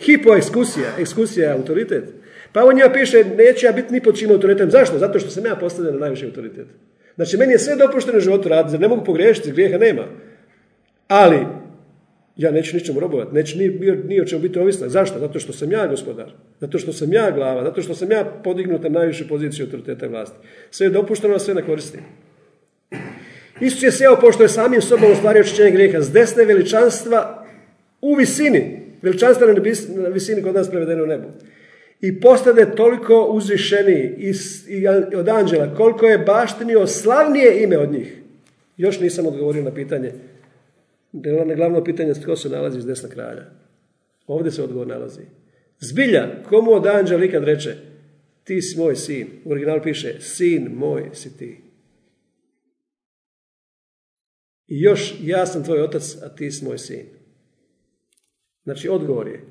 [0.00, 2.04] Hipo ekskusija, ekskusija je autoritet.
[2.52, 4.70] Pa on njima piše, neću ja biti ni pod čim autoritetom.
[4.70, 4.98] Zašto?
[4.98, 6.66] Zato što sam ja postavljen na najviši autoritet.
[7.14, 10.02] Znači, meni je sve dopušteno u životu raditi, ne mogu pogriješiti, grijeha nema.
[11.08, 11.38] Ali,
[12.36, 13.68] ja neću ničemu robovati, neću ni,
[14.04, 14.88] ni o čemu biti ovisna.
[14.88, 15.18] Zašto?
[15.18, 18.82] Zato što sam ja gospodar, zato što sam ja glava, zato što sam ja podignut
[18.82, 20.36] na najvišu poziciju autoriteta vlasti.
[20.70, 22.00] Sve je dopušteno, a sve ne koristim.
[23.66, 27.46] Isus je sjeo pošto je samim sobom ostvario očišćenje grijeha s desne veličanstva
[28.00, 31.28] u visini, veličanstva na visini kod nas prevedeno u nebu.
[32.00, 34.32] I postade toliko uzvišeniji
[35.16, 38.18] od anđela, koliko je baštinio slavnije ime od njih.
[38.76, 40.12] Još nisam odgovorio na pitanje
[41.22, 43.44] je glavno pitanje tko se nalazi iz desna kralja.
[44.26, 45.20] Ovdje se odgovor nalazi.
[45.80, 47.74] Zbilja, komu od anđela ikad reče,
[48.44, 49.26] ti si moj sin.
[49.44, 51.63] U originalu piše, sin moj si ti.
[54.66, 57.06] I još, ja sam tvoj otac, a ti si moj sin.
[58.64, 59.44] Znači, odgovor je,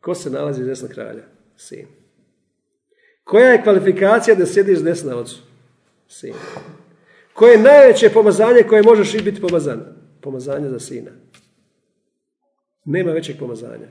[0.00, 1.22] ko se nalazi iz desna kralja?
[1.56, 1.86] Sin.
[3.24, 5.42] Koja je kvalifikacija da sjediš desna ocu?
[6.08, 6.34] Sin.
[7.32, 9.98] Koje je najveće pomazanje koje možeš i biti pomazan?
[10.20, 11.10] pomazanje za sina.
[12.84, 13.88] Nema većeg pomazanja.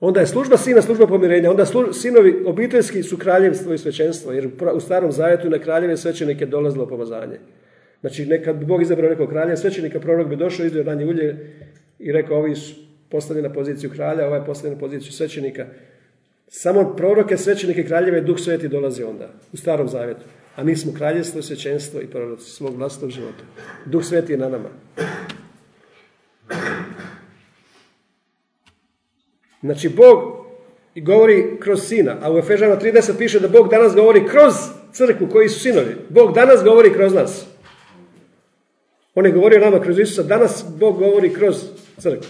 [0.00, 1.50] Onda je služba sina služba pomirenja.
[1.50, 4.32] Onda sinovi obiteljski su kraljevstvo i svećenstvo.
[4.32, 7.38] Jer u starom zajetu na kraljeve svećenike dolazilo pomazanje.
[8.04, 11.36] Znači, nekad bi Bog izabrao nekog kralja svećenika, prorok bi došao, izdio ranje ulje
[11.98, 12.74] i rekao, ovi su
[13.08, 15.66] postavljeni na poziciju kralja, ovaj je postavljen na poziciju svećenika.
[16.48, 20.24] Samo proroke, svećenike, kraljeve, duh sveti dolazi onda, u starom zavjetu.
[20.56, 23.44] A mi smo kraljevstvo, svećenstvo i proroci svog vlastnog života.
[23.86, 24.68] Duh sveti je na nama.
[29.60, 30.46] Znači, Bog
[30.96, 34.54] govori kroz sina, a u Efežama 30 piše da Bog danas govori kroz
[34.92, 35.96] crkvu koji su sinovi.
[36.08, 37.53] Bog danas govori kroz nas.
[39.14, 41.56] On je govorio nama kroz Isusa, danas Bog govori kroz
[41.98, 42.28] crkvu.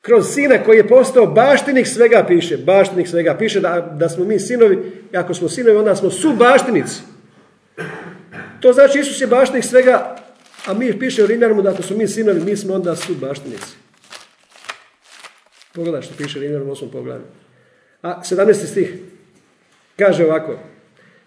[0.00, 3.36] Kroz sina koji je postao baštinik svega piše, baštinik svega.
[3.38, 7.00] Piše da, da smo mi sinovi, i ako smo sinovi onda smo su baštinici.
[8.60, 10.16] To znači Isus je baštinik svega,
[10.66, 13.76] a mi piše u Rimljanima da ako smo mi sinovi, mi smo onda su baštinici.
[15.74, 16.90] Pogledaj što piše Rimljanom 8.
[16.92, 17.24] poglavlju.
[18.02, 18.66] A 17.
[18.66, 18.94] stih
[19.96, 20.58] kaže ovako.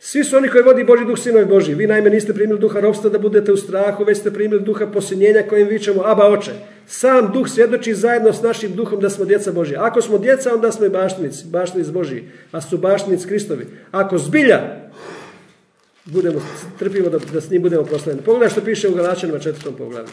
[0.03, 1.75] Svi su oni koji vodi Boži duh sinovi Boži.
[1.75, 5.43] Vi naime niste primili duha ropstva da budete u strahu, već ste primili duha posinjenja
[5.49, 6.51] kojim vičemo Aba oče.
[6.87, 9.75] Sam duh svjedoči zajedno s našim duhom da smo djeca Boži.
[9.75, 13.67] Ako smo djeca, onda smo i baštinici, baštinici Boži, a su baštinici Kristovi.
[13.91, 14.59] Ako zbilja
[16.05, 16.41] budemo,
[16.79, 18.25] trpimo da, da s njim budemo proslavljeni.
[18.25, 20.11] Pogledaj što piše u Galačanima četvrtom poglavlju.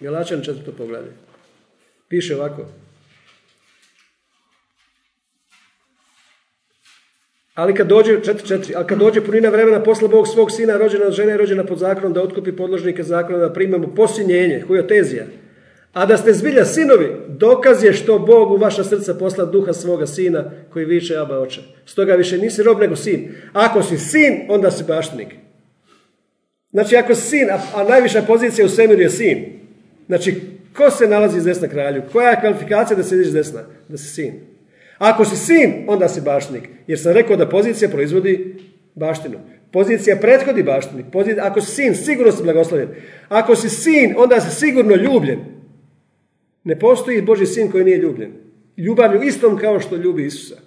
[0.00, 1.12] Galačan četvrtom poglavlju.
[2.08, 2.81] Piše ovako.
[7.54, 11.06] Ali kad dođe, četiri, četiri, ali kad dođe punina vremena, posla Bog svog sina, rođena
[11.06, 15.24] od žene, rođena pod zakonom, da otkupi podložnike zakona, da primamo posinjenje, hujotezija.
[15.92, 20.06] A da ste zbilja sinovi, dokaz je što Bog u vaša srca posla duha svoga
[20.06, 21.60] sina, koji viče aba oče.
[21.86, 23.34] Stoga više nisi rob nego sin.
[23.52, 25.28] Ako si sin, onda si baštnik.
[26.70, 29.44] Znači, ako si sin, a, a najviša pozicija u svemiru je sin.
[30.06, 30.40] Znači,
[30.76, 32.02] Ko se nalazi iz desna kralju?
[32.12, 33.60] Koja je kvalifikacija da sediš desna?
[33.88, 34.40] Da si sin.
[35.02, 36.68] Ako si sin, onda si baštnik.
[36.86, 38.54] Jer sam rekao da pozicija proizvodi
[38.94, 39.38] baštinu.
[39.72, 41.04] Pozicija prethodi baštini.
[41.40, 42.88] ako si sin, sigurno si blagoslovljen.
[43.28, 45.38] Ako si sin, onda si sigurno ljubljen.
[46.64, 48.32] Ne postoji Boži sin koji nije ljubljen.
[48.76, 50.60] Ljubavlju istom kao što ljubi Isusa.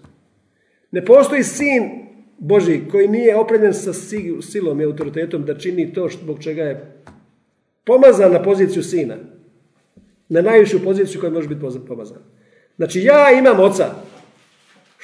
[0.91, 1.83] Ne postoji sin
[2.37, 3.93] Boži koji nije opremljen sa
[4.41, 7.01] silom i autoritetom da čini to zbog čega je
[7.85, 9.15] pomazan na poziciju sina
[10.29, 12.17] na najvišu poziciju koja može biti pomazan.
[12.77, 14.14] Znači ja imam oca.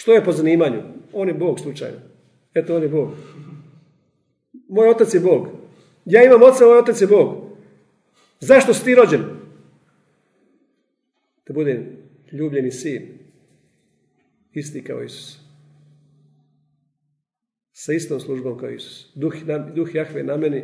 [0.02, 0.82] Što je po zanimanju?
[1.14, 1.98] On je Bog slučajno.
[2.54, 3.10] Eto, on je Bog.
[4.68, 5.48] Moj otac je Bog.
[6.06, 7.36] Ja imam oca, moj otac je Bog.
[8.40, 9.22] Zašto si ti rođen?
[11.48, 11.98] Da budem
[12.32, 13.02] ljubljeni sin.
[14.54, 15.40] Isti kao Isus.
[17.72, 19.12] Sa istom službom kao Isus.
[19.16, 19.34] Duh,
[19.76, 20.64] duh Jahve na meni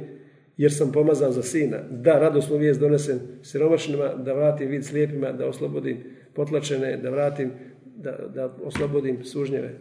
[0.57, 1.77] jer sam pomazan za sina.
[1.91, 5.97] Da, radosnu vijest donesem siromašnima, da vratim vid slijepima, da oslobodim
[6.33, 7.51] potlačene, da vratim,
[7.97, 9.79] da, da oslobodim sužnjeve.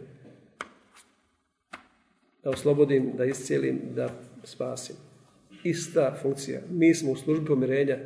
[2.43, 4.09] Da oslobodim, da iscijelim, da
[4.43, 4.95] spasim.
[5.63, 6.61] Ista funkcija.
[6.69, 7.97] Mi smo u službi pomirenja.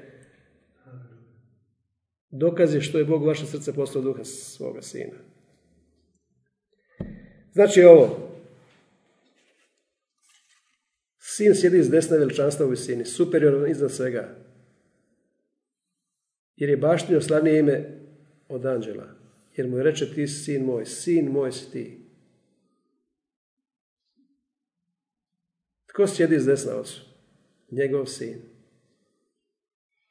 [2.29, 5.17] Dokaz je što je Bog vaše srce poslao duha svoga sina.
[7.53, 8.31] Znači ovo.
[11.19, 14.35] Sin sjedi iz desne veličanstva u visini, superiorno iznad svega.
[16.55, 17.99] Jer je baštinio slavnije ime
[18.49, 19.20] od anđela.
[19.55, 21.97] Jer mu je reče ti sin moj, sin moj si ti.
[25.85, 27.01] Tko sjedi iz desna ocu?
[27.71, 28.35] Njegov sin.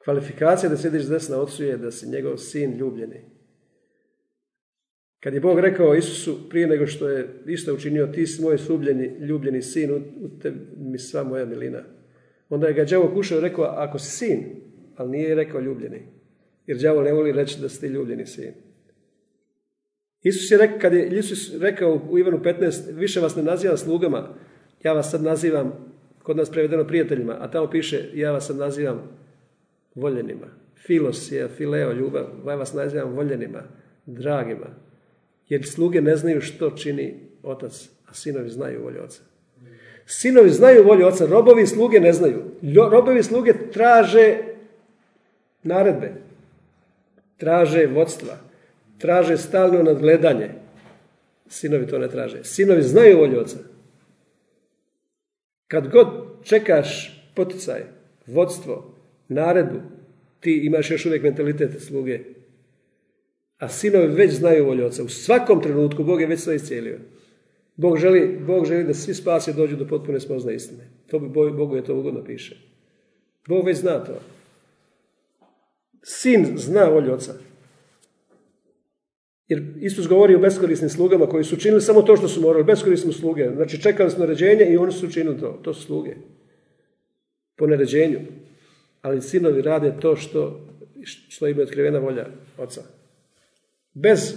[0.03, 3.21] Kvalifikacija da sjediš desna ocu je da si njegov sin ljubljeni.
[5.19, 9.17] Kad je Bog rekao Isusu prije nego što je isto učinio ti si moj subljeni,
[9.19, 11.83] ljubljeni sin, u tebi mi sva moja milina.
[12.49, 14.45] Onda je ga đavo kušao i rekao ako si sin,
[14.95, 16.07] ali nije rekao ljubljeni.
[16.65, 18.70] Jer đavo ne voli reći da si ti ljubljeni sin.
[20.23, 24.29] Isus je rekao, kad je Isus rekao u Ivanu 15, više vas ne nazivam slugama,
[24.83, 25.93] ja vas sad nazivam,
[26.23, 29.01] kod nas prevedeno prijateljima, a tamo piše, ja vas sad nazivam
[29.95, 30.47] voljenima.
[30.85, 33.63] Filos je, fileo, ljubav, ja vas nazivam voljenima,
[34.05, 34.67] dragima.
[35.49, 39.21] Jer sluge ne znaju što čini otac, a sinovi znaju volju oca.
[40.05, 42.43] Sinovi znaju volju oca, robovi sluge ne znaju.
[42.91, 44.37] Robovi sluge traže
[45.63, 46.13] naredbe,
[47.37, 48.37] traže vodstva,
[49.01, 50.49] traže stalno nadgledanje.
[51.47, 52.43] Sinovi to ne traže.
[52.43, 53.57] Sinovi znaju volju oca.
[55.67, 56.07] Kad god
[56.43, 57.81] čekaš poticaj,
[58.27, 58.95] vodstvo,
[59.27, 59.79] naredbu,
[60.39, 62.19] ti imaš još uvijek mentalitet sluge.
[63.57, 65.03] A sinovi već znaju volju oca.
[65.03, 66.99] U svakom trenutku Bog je već sve iscijelio.
[67.75, 70.89] Bog želi, Bog želi da svi spasi dođu do potpune spoznaje istine.
[71.07, 72.57] To bi Bogu je to ugodno piše.
[73.47, 74.21] Bog već zna to.
[76.03, 77.33] Sin zna volju oca.
[79.51, 83.13] Jer Isus govori o beskorisnim slugama koji su činili samo to što su morali, beskorisne
[83.13, 83.49] sluge.
[83.55, 85.59] Znači čekali su naređenje i oni su učinili to.
[85.63, 86.15] To su sluge.
[87.55, 88.19] Po naređenju.
[89.01, 90.67] Ali sinovi rade to što,
[91.03, 92.27] što im je otkrivena volja
[92.57, 92.83] oca.
[93.93, 94.35] Bez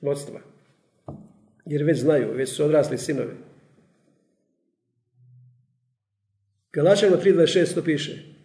[0.00, 0.40] vodstva.
[1.66, 3.34] Jer već znaju, već su odrasli sinovi.
[6.72, 8.37] Galačano 3.26 to piše.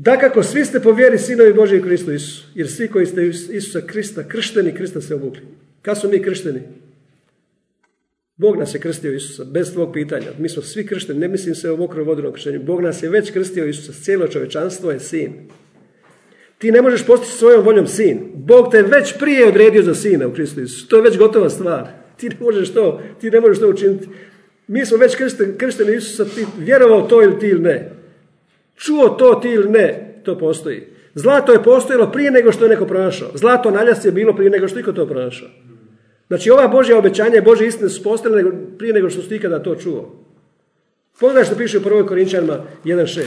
[0.00, 4.28] Dakako, svi ste po vjeri sinovi Božji Kristu Isu, jer svi koji ste Isusa Krista
[4.28, 5.42] kršteni, Krista se obukli.
[5.82, 6.60] Kad su mi kršteni?
[8.36, 10.26] Bog nas je krstio Isusa, bez tvog pitanja.
[10.38, 12.62] Mi smo svi kršteni, ne mislim se o mokroj vodinom krštenju.
[12.62, 15.32] Bog nas je već krstio Isusa, cijelo čovečanstvo je sin.
[16.58, 18.18] Ti ne možeš postići svojom voljom sin.
[18.34, 20.88] Bog te već prije odredio za sina u Kristu Isusu.
[20.88, 21.88] To je već gotova stvar.
[22.16, 24.08] Ti ne možeš to, ti ne možeš to učiniti.
[24.66, 27.97] Mi smo već kršteni, kršteni Isusa, ti vjerovao to ili ti ili ne.
[28.78, 30.88] Čuo to ti ili ne, to postoji.
[31.14, 33.28] Zlato je postojalo prije nego što je neko pronašao.
[33.34, 35.48] Zlato naljas je bilo prije nego što iko to pronašao.
[36.28, 38.02] Znači ova Božja obećanja i Božje istine su
[38.78, 40.24] prije nego što su ikada to čuo.
[41.20, 42.06] Pogledaj što piše u 1.
[42.06, 43.22] Korinčanima 1.6.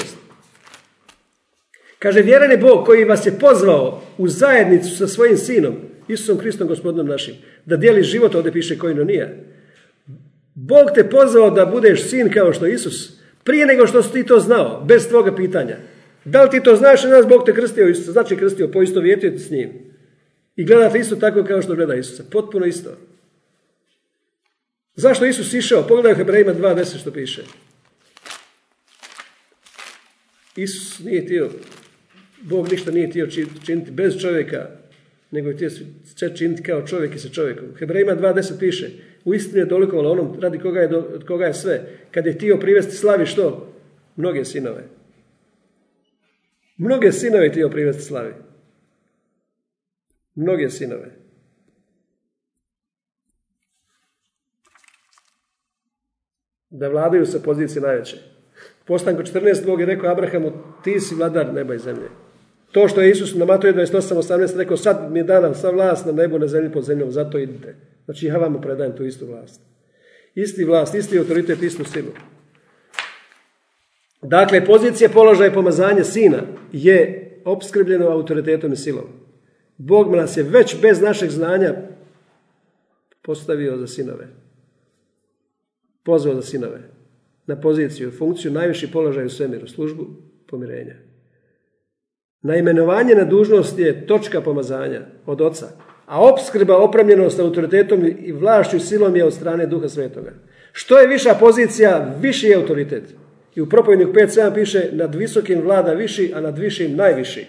[2.00, 5.76] Kaže, vjeran je Bog koji vas je pozvao u zajednicu sa svojim sinom,
[6.08, 7.36] Isusom Kristom gospodinom našim,
[7.66, 9.46] da dijeli život, ovdje piše koji no nije.
[10.54, 13.21] Bog te pozvao da budeš sin kao što Isus,
[13.52, 15.78] prije nego što si ti to znao, bez tvoga pitanja.
[16.26, 19.50] Da li ti to znaš, nas Bog te krstio Isusa, znači krstio, poisto vjetujete s
[19.50, 19.70] njim.
[20.56, 22.98] I gledate isto tako kao što gleda Isusa, potpuno isto.
[24.96, 25.88] Zašto Isus išao?
[25.88, 27.44] Pogledaj u Hebrejima 2.10 što piše.
[30.56, 31.50] Isus nije htio,
[32.42, 33.28] Bog ništa nije htio
[33.66, 34.68] činiti bez čovjeka,
[35.32, 37.68] nego je htio činiti kao čovjek i sa čovjekom.
[37.80, 38.90] Hebrejima 2.10 piše,
[39.26, 41.86] u istinu je dolikovalo onom radi koga je, od koga je sve.
[42.12, 43.74] Kad je htio privesti slavi što?
[44.16, 44.84] Mnoge sinove.
[46.78, 48.34] Mnoge sinove je htio privesti slavi.
[50.36, 51.12] Mnoge sinove.
[56.70, 58.18] Da vladaju sa pozicije najveće.
[58.86, 59.66] Postanko 14.
[59.66, 60.52] Bog je rekao Abrahamu,
[60.84, 62.10] ti si vladar neba i zemlje.
[62.72, 66.06] To što je Isus na Matoju 28, 18 rekao, sad mi je dana sva vlast
[66.06, 67.76] na nebu, na zemlji, pod zemljom, zato idite.
[68.06, 69.62] Znači ja vam predajem tu istu vlast.
[70.36, 72.12] Isti vlast, isti autoritet, istu silu.
[74.22, 76.42] Dakle, pozicija, položaj i pomazanje sina
[76.72, 79.06] je opskrbljeno autoritetom i silom.
[79.78, 81.74] Bog nas je već bez našeg znanja
[83.22, 84.28] postavio za sinove.
[86.04, 86.82] Pozvao za sinove.
[87.46, 90.08] Na poziciju, funkciju, najviši položaj u svemiru, službu
[90.48, 90.96] pomirenja.
[92.42, 95.68] Na imenovanje na dužnost je točka pomazanja od oca,
[96.12, 100.32] a opskrba opremljenost autoritetom i vlašću i silom je od strane Duha Svetoga.
[100.72, 103.04] Što je viša pozicija, viši je autoritet.
[103.56, 107.46] I u propovjedniku 5.7 piše nad visokim vlada viši, a nad višim najviši.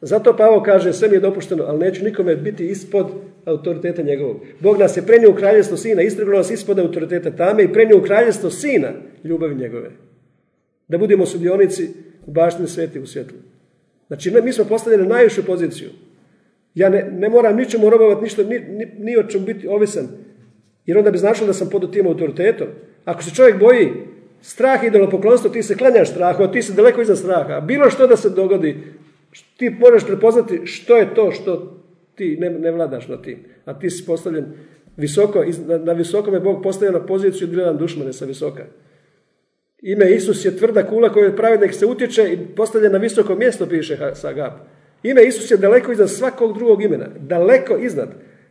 [0.00, 3.06] Zato Pavo kaže sve mi je dopušteno, ali neću nikome biti ispod
[3.44, 4.40] autoriteta njegovog.
[4.60, 8.02] Bog nas je prenio u kraljevstvo sina, istrgnuo nas ispod autoriteta tame i prenio u
[8.02, 8.88] kraljevstvo sina
[9.24, 9.90] ljubavi njegove.
[10.88, 11.88] Da budemo sudionici
[12.26, 13.38] u baštini sveti u svjetlu.
[14.06, 15.90] Znači, mi smo postavljeni na najvišu poziciju.
[16.74, 20.08] Ja ne, ne moram ničemu robovati, ništa, ni, ni, ni o čemu biti ovisan.
[20.86, 22.66] Jer onda bi značilo da sam pod tim autoritetom.
[23.04, 23.92] Ako se čovjek boji
[24.40, 27.60] strah i idolopoklonstvo, ti se klanjaš strahu, a ti si daleko iza straha.
[27.60, 28.76] Bilo što da se dogodi,
[29.56, 31.82] ti moraš prepoznati što je to što
[32.14, 33.38] ti ne, ne vladaš na tim.
[33.64, 34.44] A ti si postavljen
[34.96, 38.64] visoko, na, na visokom Bog postavio na poziciju gledam dušmane sa visoka.
[39.82, 43.98] Ime Isus je tvrda kula koju pravednik se utječe i postavlja na visoko mjesto, piše
[44.14, 44.52] Sagap.
[45.02, 47.08] Ime Isus je daleko iznad svakog drugog imena.
[47.18, 48.08] Daleko iznad.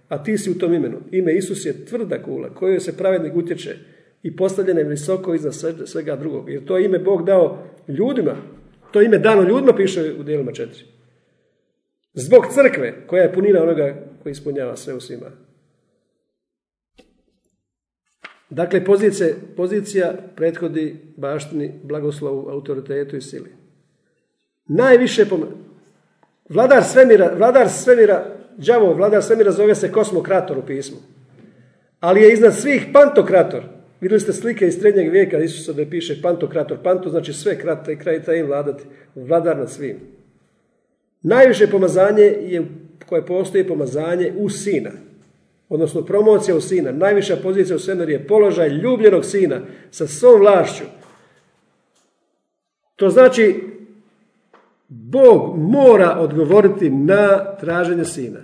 [0.10, 0.98] A ti si u tom imenu.
[1.12, 3.76] Ime Isus je tvrda kula koju se pravednik utječe
[4.24, 5.54] i postavljena je visoko iznad
[5.86, 6.50] svega drugog.
[6.50, 8.36] Jer to ime Bog dao ljudima.
[8.92, 10.84] To ime dano ljudima piše u dijelima četiri.
[12.14, 15.32] Zbog crkve koja je punina onoga koji ispunjava sve u svima.
[18.50, 19.28] Dakle, pozicija,
[19.58, 23.50] pozicija prethodi baštini, blagoslovu, autoritetu i sili.
[24.66, 25.26] Najviše.
[26.52, 28.26] Vladar svemira, vladar svemira,
[28.58, 30.98] đavo, vladar svemira zove se kosmokrator u pismu.
[32.00, 33.64] Ali je iznad svih pantokrator.
[34.02, 36.78] Vidjeli ste slike iz srednjeg vijeka Isusa da piše pantokrator.
[36.84, 38.84] Panto znači sve krate i kraj im vladati.
[39.16, 40.00] Vladar nad svim.
[41.22, 42.66] Najviše pomazanje je
[43.06, 44.92] koje postoji pomazanje u sina
[45.72, 50.84] odnosno promocija u sina, najviša pozicija u svemiru je položaj ljubljenog sina sa svom vlašću.
[52.96, 53.64] To znači
[54.94, 58.40] Bog mora odgovoriti na traženje sina.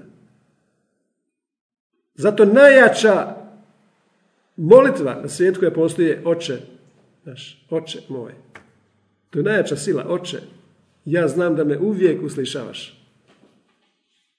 [2.16, 3.36] Zato najjača
[4.58, 6.58] molitva na svijetu koja postoji je oče,
[7.24, 8.32] naš, oče moj.
[9.30, 10.38] To je najjača sila, oče.
[11.06, 13.08] Ja znam da me uvijek uslišavaš.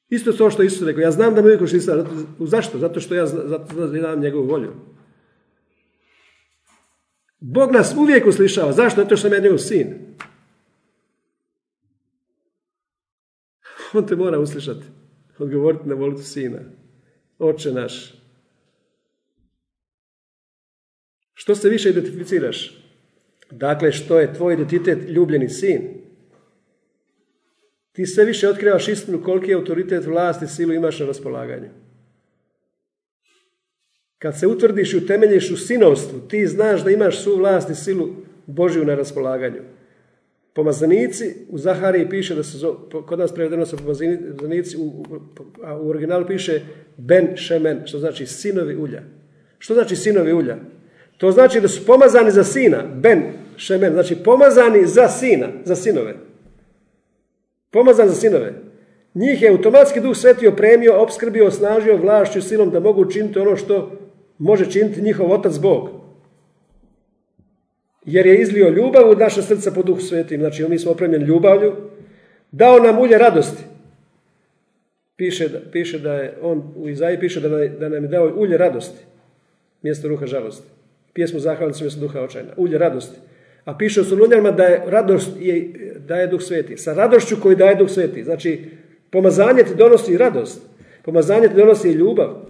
[0.08, 2.06] Isto to što Isus rekao, ja znam da me uvijek uslišava.
[2.38, 2.78] Zašto?
[2.78, 4.72] Zato što ja znam njegovu volju.
[7.40, 8.72] Bog nas uvijek uslišava.
[8.72, 9.00] Zašto?
[9.00, 10.07] Zato što sam ja njegov sin.
[13.94, 14.84] On te mora uslišati.
[15.38, 16.58] Odgovoriti na volitu sina.
[17.38, 18.14] Oče naš.
[21.34, 22.84] Što se više identificiraš?
[23.50, 25.98] Dakle, što je tvoj identitet ljubljeni sin?
[27.98, 31.68] ti sve više otkrivaš istinu koliki je autoritet, vlast i silu imaš na raspolaganju.
[34.18, 38.08] Kad se utvrdiš i utemeljiš u sinovstvu, ti znaš da imaš svu vlast i silu
[38.46, 39.62] Božju na raspolaganju.
[40.58, 42.58] Pomazanici, u Zahariji piše da se,
[43.06, 45.04] kod nas prevedeno su pomazanici, u,
[45.64, 46.60] a u originalu piše
[46.96, 49.02] Ben Shemen, što znači sinovi ulja.
[49.58, 50.56] Što znači sinovi ulja?
[51.16, 53.22] To znači da su pomazani za sina, Ben
[53.58, 56.14] Shemen, znači pomazani za sina, za sinove.
[57.70, 58.52] Pomazan za sinove.
[59.14, 63.92] Njih je automatski duh sveti opremio, opskrbio, osnažio vlašću silom da mogu učiniti ono što
[64.38, 65.97] može činiti njihov otac Bog.
[68.08, 70.40] Jer je izlio ljubav u naše srca po duhu svetim.
[70.40, 71.72] Znači, mi smo opremljeni ljubavlju.
[72.52, 73.62] Dao nam ulje radosti.
[75.16, 79.04] Piše piše da je on, u Izaji piše da, da nam je dao ulje radosti.
[79.82, 80.68] Mjesto ruha žalosti.
[81.12, 82.52] Pjesmu zahvalnicu mjesto duha očajna.
[82.56, 83.18] Ulje radosti.
[83.64, 85.72] A piše u Solunjanima da je radost je,
[86.06, 86.76] daje Duh Sveti.
[86.76, 88.24] Sa radošću koju daje Duh Sveti.
[88.24, 88.64] Znači,
[89.10, 90.62] pomazanje ti donosi radost.
[91.04, 92.48] Pomazanje ti donosi ljubav.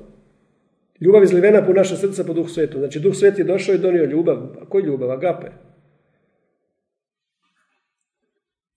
[1.01, 2.79] Ljubav izlivena po naša srca po Duh Svetu.
[2.79, 4.37] Znači, Duh Sveti je došao i donio ljubav.
[4.61, 5.11] A koji ljubav?
[5.11, 5.47] Agape.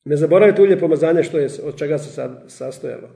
[0.06, 3.10] Ne zaboravite ulje pomazanje što je, od čega se sad sastojalo.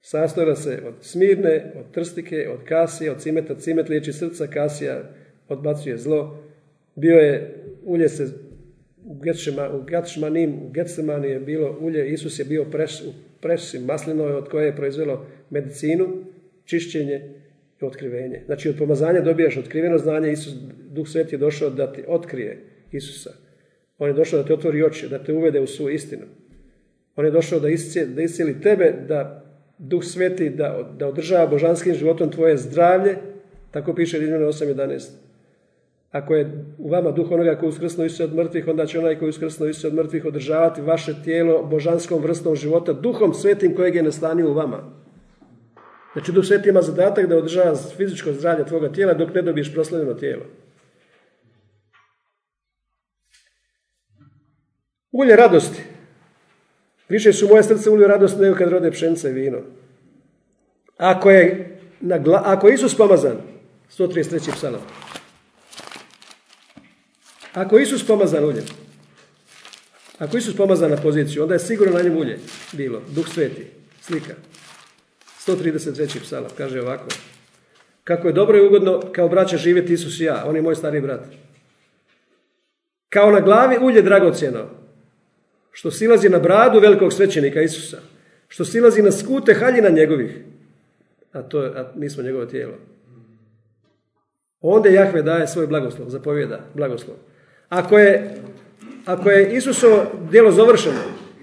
[0.00, 3.54] Sastojala se od smirne, od trstike, od kasije, od cimeta.
[3.54, 5.02] Cimet liječi srca, kasija
[5.48, 6.44] odbacuje zlo.
[6.94, 8.28] Bio je ulje se
[9.04, 9.82] u, Getšema, u
[10.72, 15.26] Getsemani je bilo ulje, Isus je bio pres, u presi maslinoj od koje je proizvelo
[15.50, 16.24] medicinu,
[16.64, 17.41] čišćenje
[17.86, 18.42] otkrivenje.
[18.46, 20.54] Znači od pomazanja dobijaš otkriveno znanje, Isus,
[20.90, 23.30] Duh Sveti je došao da ti otkrije Isusa.
[23.98, 26.22] On je došao da te otvori oči, da te uvede u svu istinu.
[27.16, 29.44] On je došao da, iscijeli, da iscijeli tebe, da
[29.78, 33.16] Duh Sveti da, da održava božanskim životom tvoje zdravlje,
[33.70, 35.10] tako piše Rimljano 8.11.
[36.10, 39.28] Ako je u vama duh onoga koji uskrsno Isusa od mrtvih, onda će onaj koji
[39.28, 44.50] uskrsno Isusa od mrtvih održavati vaše tijelo božanskom vrstom života, duhom svetim kojeg je nastanio
[44.50, 45.01] u vama.
[46.12, 50.14] Znači, duh sveti ima zadatak da održava fizičko zdravlje tvoga tijela dok ne dobiješ proslavljeno
[50.14, 50.44] tijelo.
[55.12, 55.82] Ulje radosti.
[57.08, 59.58] Više su moje srce ulje radosti nego kad rode pšenica i vino.
[60.96, 63.36] Ako je, na ako je Isus pomazan,
[63.98, 64.52] 133.
[64.54, 64.80] psalam,
[67.54, 68.64] ako Isus pomazan uljem,
[70.18, 72.38] ako Isus pomazan na poziciju, onda je sigurno na njemu ulje
[72.72, 73.02] bilo.
[73.08, 73.66] Duh sveti,
[74.00, 74.34] slika.
[75.46, 76.20] 133.
[76.20, 77.04] psalam, kaže ovako.
[78.04, 81.00] Kako je dobro i ugodno kao braća živjeti Isus i ja, on je moj stari
[81.00, 81.20] brat.
[83.08, 84.82] Kao na glavi ulje dragocjeno.
[85.72, 87.98] što silazi na bradu velikog svećenika Isusa,
[88.48, 90.30] što silazi na skute haljina njegovih,
[91.32, 92.74] a, to, a mi smo njegovo tijelo.
[94.60, 97.16] Onda Jahve daje svoj blagoslov, zapovjeda blagoslov.
[97.68, 98.36] Ako je,
[99.04, 101.00] ako je Isuso djelo završeno,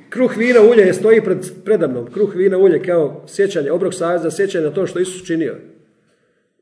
[0.10, 4.66] kruh vina ulje je stoji pred predamnom, kruh vina ulje kao sjećanje, obrok savjeza, sjećanje
[4.66, 5.56] na to što Isus činio.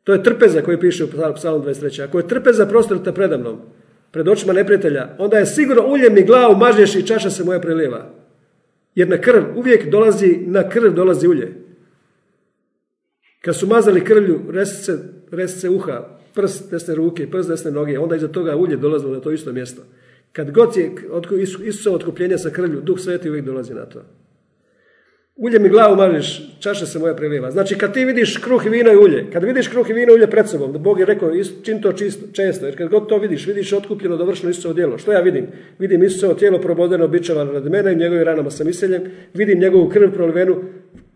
[0.04, 2.04] To je trpeza koji piše u psalmu 23.
[2.04, 3.60] Ako je trpeza prostrta predamnom,
[4.12, 8.14] pred očima neprijatelja, onda je sigurno uljem mi glavu mažeš i čaša se moja prelijeva.
[8.96, 11.54] Jer na krv uvijek dolazi, na krv dolazi ulje.
[13.42, 14.98] Kad su mazali krvlju resce,
[15.32, 19.32] resce uha, prst desne ruke, prst desne noge, onda iza toga ulje dolazilo na to
[19.32, 19.82] isto mjesto.
[20.32, 20.92] Kad god je
[21.66, 24.02] Isusovo otkupljenje sa krvlju, Duh Sveti uvijek dolazi na to.
[25.38, 27.52] Ulje mi glavu mažiš, čaša se moja prelijeva.
[27.52, 30.16] Znači kad ti vidiš kruh i vino i ulje, kad vidiš kruh i vino i
[30.16, 31.32] ulje pred sobom, da Bog je rekao
[31.64, 34.98] čin to čisto, često, jer kad god to vidiš, vidiš otkupljeno dovršeno Isusovo djelo.
[34.98, 35.48] Što ja vidim?
[35.80, 40.12] Vidim Isusovo tijelo probodeno bičevano radi mene i njegovim ranama sam iseljen, vidim njegovu krv
[40.14, 40.64] prolivenu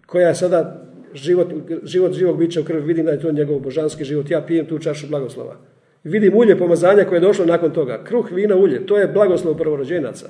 [0.06, 1.48] koja je sada život,
[1.84, 4.30] život živog bića u krvi, vidim da je to njegov božanski život.
[4.30, 5.71] Ja pijem tu čašu blagoslova.
[6.04, 8.04] Vidim ulje pomazanja koje je došlo nakon toga.
[8.04, 8.86] Kruh, vino, ulje.
[8.86, 10.30] To je blagoslov prvorođenaca.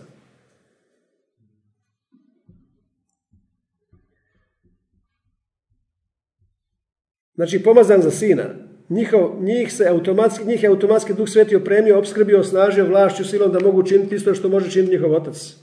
[7.35, 8.43] Znači, pomazan za sina.
[8.89, 13.59] Njihov, njih, se automatski, njih je automatski duh sveti opremio, obskrbio, osnažio vlašću silom da
[13.59, 15.55] mogu činiti isto što može činiti njihov otac.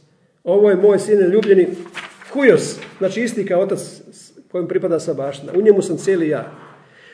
[0.44, 1.68] Ovo je moj sin ljubljeni
[2.32, 3.80] Hujos, znači isti kao otac
[4.50, 5.52] kojem pripada sva baština.
[5.56, 6.52] U njemu sam cijeli ja.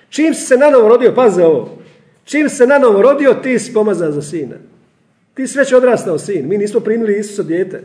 [0.08, 1.78] Čim si se nanovo rodio, paze ovo,
[2.24, 4.56] čim se nanovo rodio, ti si pomazan za sina.
[5.34, 6.48] Ti si već odrastao sin.
[6.48, 7.82] Mi nismo primili Isusa dijete.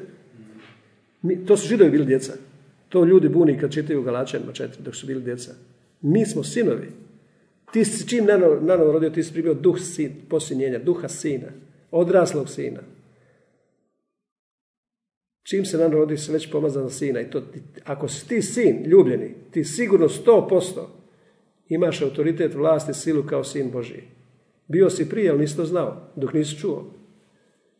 [1.21, 2.33] Mi, to su židovi bili djeca.
[2.89, 5.51] To ljudi buni kad čitaju Galačanima četiri, dok su bili djeca.
[6.01, 6.91] Mi smo sinovi.
[7.73, 11.47] Ti si čim nanovo, nanovo rodio, ti si primio duh sin, posinjenja, duha sina,
[11.91, 12.79] odraslog sina.
[15.43, 17.21] Čim se nam rodi se već pomazan sina.
[17.21, 17.43] I to,
[17.83, 20.95] ako si ti sin, ljubljeni, ti sigurno sto posto
[21.69, 24.03] imaš autoritet, vlast i silu kao sin Božiji.
[24.69, 26.93] Bio si prije, ali nisi to znao, dok nisi čuo.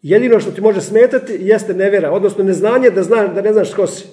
[0.02, 3.88] Jedino što ti može smetati jeste nevjera, odnosno neznanje da, zna, da ne znaš tko
[3.88, 4.08] si.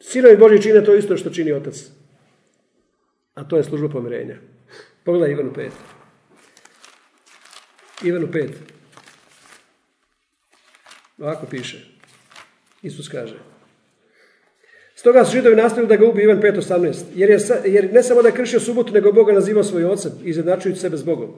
[0.00, 1.90] Sinovi Božji čine to isto što čini otac.
[3.34, 4.36] A to je služba pomirenja.
[5.04, 5.70] Pogledaj Ivanu 5.
[8.04, 8.50] Ivanu 5.
[11.18, 11.86] Ovako piše.
[12.82, 13.53] Isus kaže.
[15.04, 17.02] Stoga su židovi nastavili da ga ubije Ivan 5.18.
[17.14, 20.80] Jer, je, jer ne samo da je kršio subotu, nego Boga nazivao svoj ocem, izjednačujući
[20.80, 21.28] sebe s Bogom.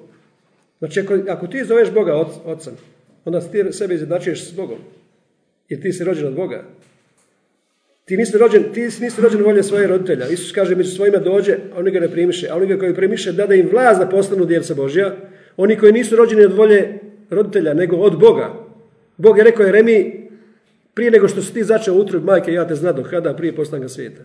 [0.78, 2.72] Znači, ako, ti zoveš Boga oc, ocem,
[3.24, 4.78] onda ti sebe izjednačuješ s Bogom.
[5.68, 6.64] Jer ti si rođen od Boga.
[8.04, 10.28] Ti nisi rođen, ti nisi rođen volje svojih roditelja.
[10.28, 12.48] Isus kaže, među svojima dođe, a oni ga ne primiše.
[12.50, 15.16] A oni ga koji primiše, da da im vlast da postanu djeca Božja.
[15.56, 16.98] Oni koji nisu rođeni od volje
[17.30, 18.54] roditelja, nego od Boga,
[19.16, 20.25] Bog je rekao Jeremiji,
[20.96, 23.88] prije nego što si ti začeo utrud majke, ja te zna do kada, prije postanka
[23.88, 24.22] svijeta.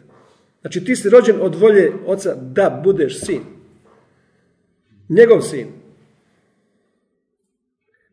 [0.61, 3.41] Znači ti si rođen od volje oca da budeš sin.
[5.09, 5.67] Njegov sin.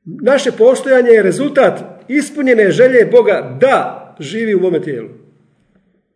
[0.05, 5.09] Naše postojanje je rezultat ispunjene želje Boga da živi u mome tijelu.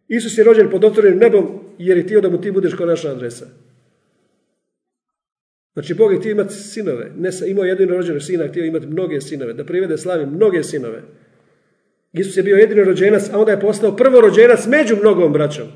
[0.09, 3.11] Isus je rođen pod otvorenim nebom jer je htio da mu ti budeš kao naša
[3.11, 3.47] adresa.
[5.73, 7.11] Znači, Bog je htio imati sinove.
[7.17, 9.53] Ne imao jedino rođenog sina, htio imati mnoge sinove.
[9.53, 11.03] Da privede slavi mnoge sinove.
[12.13, 15.67] Isus je bio jedino rođenac, a onda je postao prvorođenac među mnogom braćom.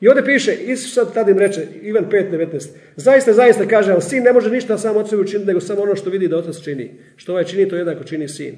[0.00, 4.22] I ovdje piše, Isus sad tada im reče, Ivan 5.19, zaista, zaista kaže, ali sin
[4.22, 6.90] ne može ništa sam od sebe učiniti, nego samo ono što vidi da otac čini.
[7.16, 8.56] Što ovaj čini, to jednako čini sin.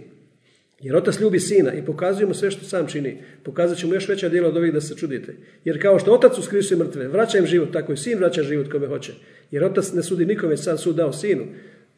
[0.80, 3.22] Jer otac ljubi sina i pokazuje mu sve što sam čini.
[3.42, 5.34] Pokazat će mu još veća djela od ovih da se čudite.
[5.64, 8.86] Jer kao što otac uskrisuje mrtve, vraća im život, tako i sin vraća život kome
[8.86, 9.12] hoće.
[9.50, 11.44] Jer otac ne sudi nikome, sam sud dao sinu.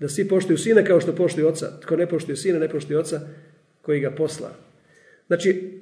[0.01, 1.81] Da svi poštuju sina kao što poštuju oca.
[1.81, 3.21] Tko ne poštuje sina, ne poštuje oca
[3.83, 4.51] koji ga posla.
[5.27, 5.81] Znači,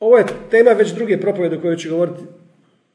[0.00, 2.22] ovo je tema već druge propovede o ću govoriti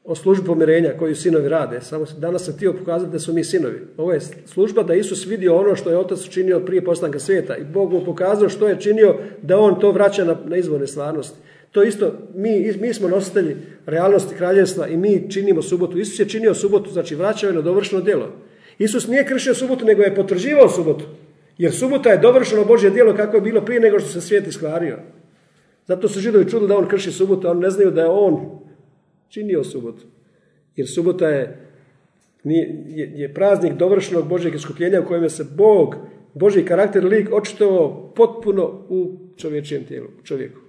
[0.06, 1.80] o službi pomirenja koju sinovi rade.
[1.80, 3.80] Samo danas sam htio pokazati da su mi sinovi.
[3.96, 7.64] Ovo je služba da Isus vidio ono što je Otac učinio prije postanka svijeta i
[7.64, 11.38] Bog mu pokazao što je činio da on to vraća na, na izvorne stvarnosti.
[11.72, 15.98] To isto, mi, mi smo nositelji realnosti kraljevstva i mi činimo subotu.
[15.98, 18.32] Isus je činio subotu, znači vraćao je na dovršeno djelo.
[18.78, 21.04] Isus nije kršio subotu, nego je potvrđivao subotu.
[21.58, 24.98] Jer subota je dovršeno Božje djelo kako je bilo prije nego što se svijet iskvario.
[25.86, 28.60] Zato su židovi čuli da on krši subotu, a oni ne znaju da je on
[29.28, 30.06] činio subotu.
[30.76, 31.70] Jer subota je,
[32.44, 35.96] je, je praznik dovršenog Božeg iskupljenja u kojem je se Bog,
[36.34, 40.60] Božji karakter, lik očitovao potpuno u čovječijem tijelu, u čovjeku.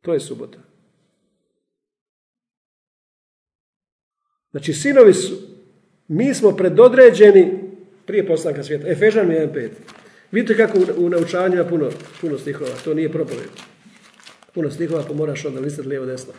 [0.00, 0.58] To je subota.
[4.50, 5.34] Znači, sinovi su,
[6.08, 7.67] mi smo predodređeni
[8.08, 8.88] prije postanka svijeta.
[8.88, 9.68] Efežan 1.5.
[10.32, 11.90] Vidite kako u, u naučavanju ima puno,
[12.20, 13.48] puno stihova, to nije propoved.
[14.54, 16.32] Puno stihova pa moraš onda listati lijevo desno.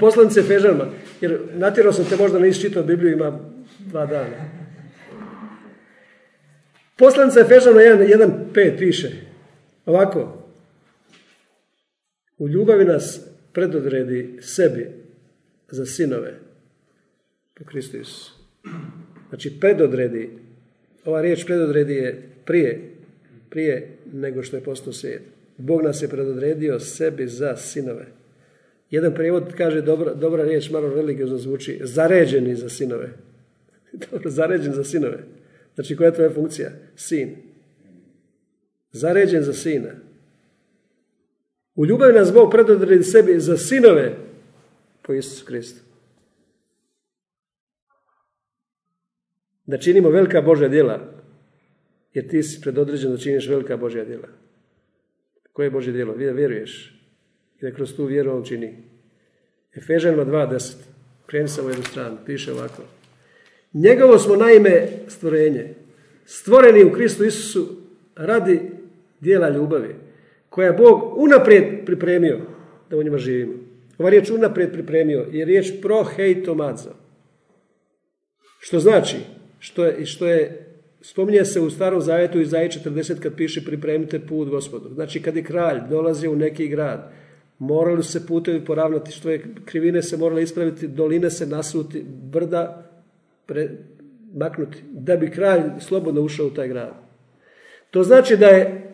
[0.00, 0.86] Poslanice Fežanima,
[1.20, 3.40] jer natjerao sam te možda ne čitao Bibliju, ima
[3.78, 4.36] dva dana.
[6.96, 9.10] Poslanica Efežana 1.5 piše
[9.86, 10.46] ovako.
[12.38, 13.20] U ljubavi nas
[13.52, 14.90] predodredi sebi
[15.68, 16.38] za sinove
[17.54, 17.98] po Kristu.
[19.28, 20.30] Znači predodredi,
[21.04, 22.80] ova riječ predodredi je prije,
[23.50, 25.22] prije nego što je postao svijet.
[25.56, 28.06] Bog nas je predodredio sebi za sinove.
[28.90, 33.08] Jedan prijevod kaže dobra, dobra riječ, malo religiozno zvuči, zaređeni za sinove.
[34.10, 35.18] Dobro, zaređen za sinove.
[35.74, 36.70] Znači, koja je tvoja funkcija?
[36.96, 37.36] Sin.
[38.92, 39.90] Zaređen za sina.
[41.74, 44.12] U ljubavi nas Bog predodredi sebi za sinove
[45.02, 45.89] po Isusu Kristu.
[49.70, 51.00] Da činimo velika Božja djela,
[52.14, 54.28] jer ti si predodređen da činiš velika Božja djela.
[55.52, 56.14] Koje je Božje djelo?
[56.14, 57.00] Vjeruješ.
[57.60, 58.76] I da kroz tu vjeru on čini.
[59.74, 60.74] Efežanima 2.10.
[61.26, 62.16] Kreni se u jednu stranu.
[62.26, 62.82] Piše ovako.
[63.72, 65.74] Njegovo smo naime stvorenje,
[66.24, 67.76] stvoreni u Kristu Isusu
[68.16, 68.60] radi
[69.20, 69.94] dijela ljubavi,
[70.48, 72.40] koja je Bog unaprijed pripremio
[72.90, 73.52] da u njima živimo.
[73.98, 76.90] Ova riječ unaprijed pripremio je riječ pro hejtomazo.
[78.60, 79.16] Što znači,
[79.60, 80.66] što je, što je
[81.00, 84.94] spominje se u starom zavetu i zaje 40 kad piše pripremite put gospodu.
[84.94, 87.12] Znači kad je kralj dolazio u neki grad,
[87.58, 92.90] morali se putevi poravnati, što je krivine se morale ispraviti, doline se nasuti, brda
[93.46, 93.68] pre,
[94.34, 96.94] maknuti, da bi kralj slobodno ušao u taj grad.
[97.90, 98.92] To znači da je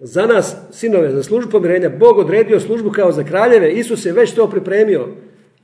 [0.00, 3.72] za nas, sinove, za službu pomirenja, Bog odredio službu kao za kraljeve.
[3.72, 5.08] Isus je već to pripremio,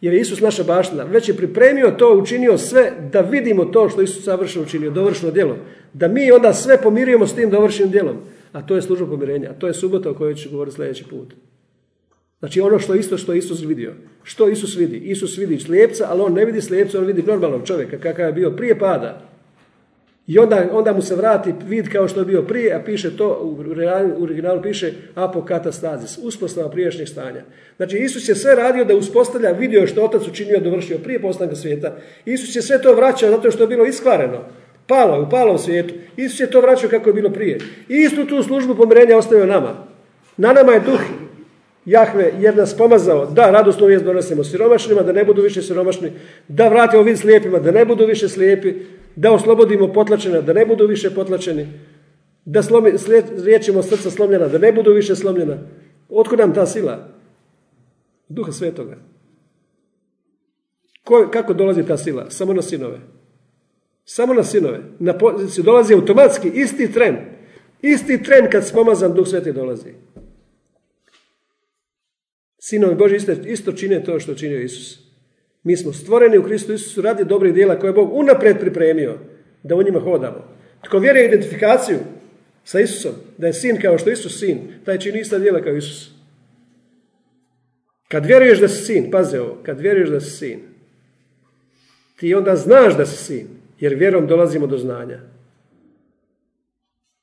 [0.00, 1.04] jer je Isus naša baština.
[1.04, 5.56] Već je pripremio to, učinio sve da vidimo to što Isus savršeno učinio, dovršeno djelo.
[5.92, 8.16] Da mi onda sve pomirujemo s tim dovršenim djelom.
[8.52, 9.50] A to je služba pomirenja.
[9.50, 11.34] A to je subota o kojoj ću govoriti sljedeći put.
[12.38, 13.92] Znači ono što isto što Isus vidio.
[14.22, 14.96] Što Isus vidi?
[14.96, 18.50] Isus vidi slijepca, ali on ne vidi slijepca, on vidi normalnog čovjeka kakav je bio
[18.50, 19.25] prije pada.
[20.26, 23.40] I onda, onda mu se vrati vid kao što je bio prije, a piše to,
[24.18, 27.42] u originalu piše apokatastazis, uspostava prijašnjeg stanja.
[27.76, 31.96] Znači Isus je sve radio da uspostavlja, vidio što otac učinio, dovršio prije postanka svijeta.
[32.24, 34.44] Isus je sve to vraćao zato što je bilo iskvareno.
[34.86, 35.94] Palo je, u palom svijetu.
[36.16, 37.58] Isus je to vraćao kako je bilo prije.
[37.88, 39.86] I istu tu službu pomirenja ostavio nama.
[40.36, 41.00] Na nama je duh
[41.86, 46.12] Jahve jer nas pomazao da radosnu vijest donosimo siromašnima, da ne budu više siromašni,
[46.48, 48.74] da vratimo vid slijepima, da ne budu više slijepi,
[49.16, 51.68] da oslobodimo potlačena, da ne budu više potlačeni,
[52.44, 52.92] da slomi,
[53.44, 55.58] liječimo srca slomljena, da ne budu više slomljena.
[56.08, 57.08] Otkud nam ta sila?
[58.28, 58.96] Duha Svetoga.
[61.04, 62.30] Ko, kako dolazi ta sila?
[62.30, 62.98] Samo na sinove.
[64.04, 64.80] Samo na sinove.
[64.98, 67.16] Na poziciju dolazi automatski, isti tren.
[67.82, 69.90] Isti tren kad spomazan Duh Sveti dolazi.
[72.68, 74.98] Sinovi Boži isto, isto čine to što činio Isus.
[75.62, 79.18] Mi smo stvoreni u Kristu Isusu radi dobrih djela koje je Bog unaprijed pripremio
[79.62, 80.56] da u njima hodamo.
[80.84, 81.98] Tko vjeruje identifikaciju
[82.64, 86.10] sa Isusom, da je sin kao što Isus sin, taj čini ista djela kao Isus.
[88.08, 90.60] Kad vjeruješ da si sin, paze ovo, kad vjeruješ da si sin,
[92.16, 93.46] ti onda znaš da si sin,
[93.80, 95.20] jer vjerom dolazimo do znanja.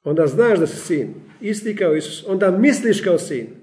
[0.03, 3.62] Onda znaš da si sin, isti kao Isus, onda misliš kao sin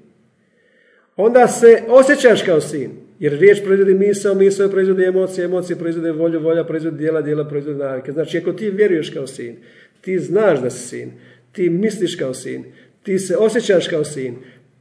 [1.24, 2.90] onda se osjećaš kao sin.
[3.18, 7.78] Jer riječ proizvodi misao, misao proizvodi emocije, emocije proizvode volju, volja proizvodi dijela, dijela proizvodi
[7.78, 8.12] navike.
[8.12, 9.56] Znači, ako ti vjeruješ kao sin,
[10.00, 11.12] ti znaš da si sin,
[11.52, 12.64] ti misliš kao sin,
[13.02, 14.36] ti se osjećaš kao sin,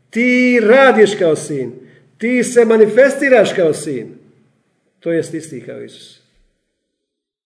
[0.09, 1.71] ti radiš kao sin,
[2.17, 4.07] ti se manifestiraš kao sin.
[4.99, 6.21] To jest isti kao Isus.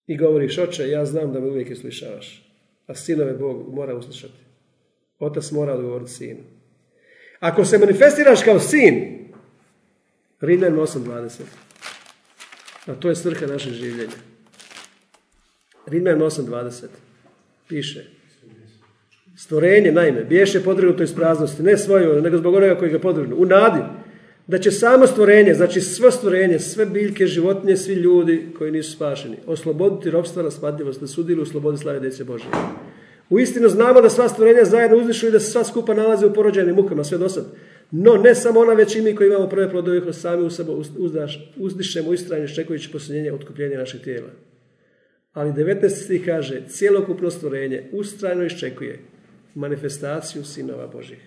[0.06, 2.50] I govoriš, oče, ja znam da me uvijek islišavaš.
[2.86, 4.44] A sinove Bog mora uslišati.
[5.18, 6.40] Otac mora odgovoriti sinu.
[7.44, 9.18] Ako se manifestiraš kao sin,
[10.40, 11.40] Rimljan 8.20.
[12.86, 14.16] A to je svrha našeg življenja.
[15.86, 16.86] Rimljan 8.20.
[17.68, 18.04] Piše.
[19.36, 23.36] Stvorenje, naime, biješe podvrgnuto iz praznosti, ne svoju, nego zbog onoga koji ga podvrgnu.
[23.36, 23.82] U nadi
[24.46, 29.36] da će samo stvorenje, znači sve stvorenje, sve biljke, životinje, svi ljudi koji nisu spašeni,
[29.46, 32.48] osloboditi robstva na spadljivost, da sudili u slobodi slave djece Božje.
[33.30, 36.32] U istinu znamo da sva stvorenja zajedno uzdišu i da se sva skupa nalaze u
[36.32, 37.44] porođajnim mukama, sve do sad.
[37.90, 40.72] No, ne samo ona, već i mi koji imamo prve plodove kroz sami u sebe
[41.56, 44.28] uzdišemo istrajno iščekujući posljednjenje otkupljenja našeg tijela.
[45.32, 45.88] Ali 19.
[45.88, 48.98] stih kaže, cijelokupno stvorenje ustrajno iščekuje
[49.54, 51.18] manifestaciju sinova Božih.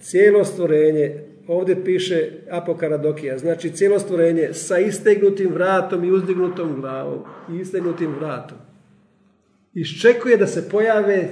[0.00, 7.60] Cijelo stvorenje, ovdje piše apokaradokija, znači cijelo stvorenje sa istegnutim vratom i uzdignutom glavom i
[7.60, 8.58] istegnutim vratom
[9.74, 11.28] iščekuje da se pojave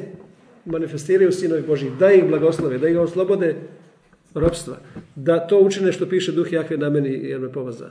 [0.65, 3.55] manifestiraju sinovi Boži, da ih blagoslove, da ih oslobode
[4.35, 4.77] ropstva,
[5.15, 7.91] da to učine što piše duh Jahve na meni jer me pomaza.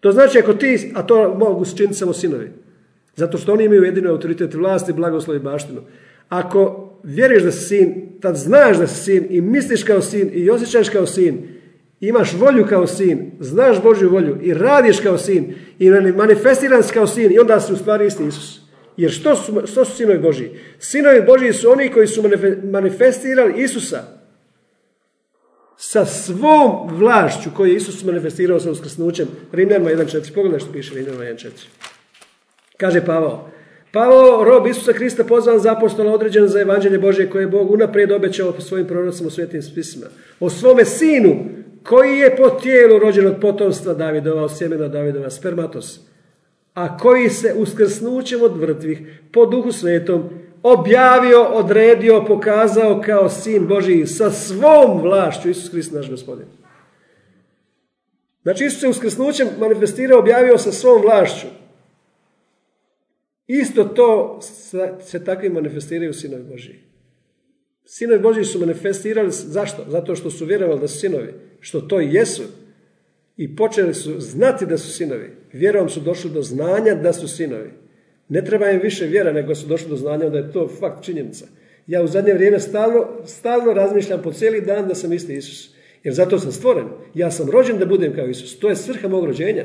[0.00, 2.50] To znači ako ti, a to mogu činiti samo sinovi,
[3.16, 5.80] zato što oni imaju jedinu autoritet vlasti, blagoslov i baštinu.
[6.28, 10.50] Ako vjeriš da si sin, tad znaš da si sin i misliš kao sin i
[10.50, 11.48] osjećaš kao sin,
[12.00, 17.32] imaš volju kao sin, znaš Božju volju i radiš kao sin i manifestiraš kao sin
[17.32, 18.61] i onda si u stvari isti Isus.
[18.96, 20.50] Jer što su, što su sinovi Božji?
[20.78, 22.22] Sinovi Božji su oni koji su
[22.62, 24.02] manifestirali Isusa
[25.76, 29.28] sa svom vlašću koju je Isus manifestirao sa uskrsnućem.
[29.52, 30.34] Rimljanima 1.4.
[30.34, 31.48] Pogledaj što piše Rimljanima 1.4.
[32.76, 33.50] Kaže Pavao.
[33.92, 38.12] Pavao, rob Isusa Krista, pozvan za apostola, određen za evanđelje Božje koje je Bog unaprijed
[38.12, 40.06] obećao po svojim prorocima u svetim spisima.
[40.40, 41.44] O svome sinu,
[41.82, 46.00] koji je po tijelu rođen od potomstva Davidova, od sjemena Davidova, spermatos,
[46.74, 50.30] a koji se uskrsnućem od mrtvih po duhu svetom
[50.62, 56.46] objavio, odredio, pokazao kao sin Božiji sa svom vlašću, Isus Krist naš gospodin.
[58.42, 61.46] Znači Isus se uskrsnućem manifestirao, objavio sa svom vlašću.
[63.46, 64.40] Isto to
[65.00, 66.80] se takvi manifestiraju sinovi Božiji.
[67.84, 69.84] Sinovi Božiji su manifestirali, zašto?
[69.88, 72.42] Zato što su vjerovali da su sinovi, što to i jesu.
[73.36, 75.30] I počeli su znati da su sinovi.
[75.52, 77.70] Vjerom su došli do znanja da su sinovi.
[78.28, 81.46] Ne treba im više vjera nego su došli do znanja da je to fakt činjenica.
[81.86, 85.74] Ja u zadnje vrijeme stalno, stalno razmišljam po cijeli dan da sam isti Isus.
[86.04, 86.86] Jer zato sam stvoren.
[87.14, 88.58] Ja sam rođen da budem kao Isus.
[88.58, 89.64] To je svrha mog rođenja.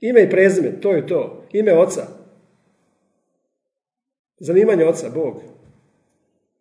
[0.00, 1.46] Ime i prezime, to je to.
[1.52, 2.06] Ime oca.
[4.38, 5.42] Zanimanje oca, Bog.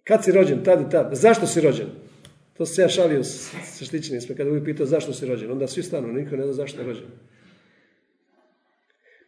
[0.03, 0.63] Kad si rođen?
[0.63, 1.09] Tad i tad.
[1.13, 1.87] Zašto si rođen?
[2.57, 5.51] To se ja šalio sa štićenim kada uvijek pitao zašto si rođen.
[5.51, 7.07] Onda svi stanu, niko ne zna zašto je rođen.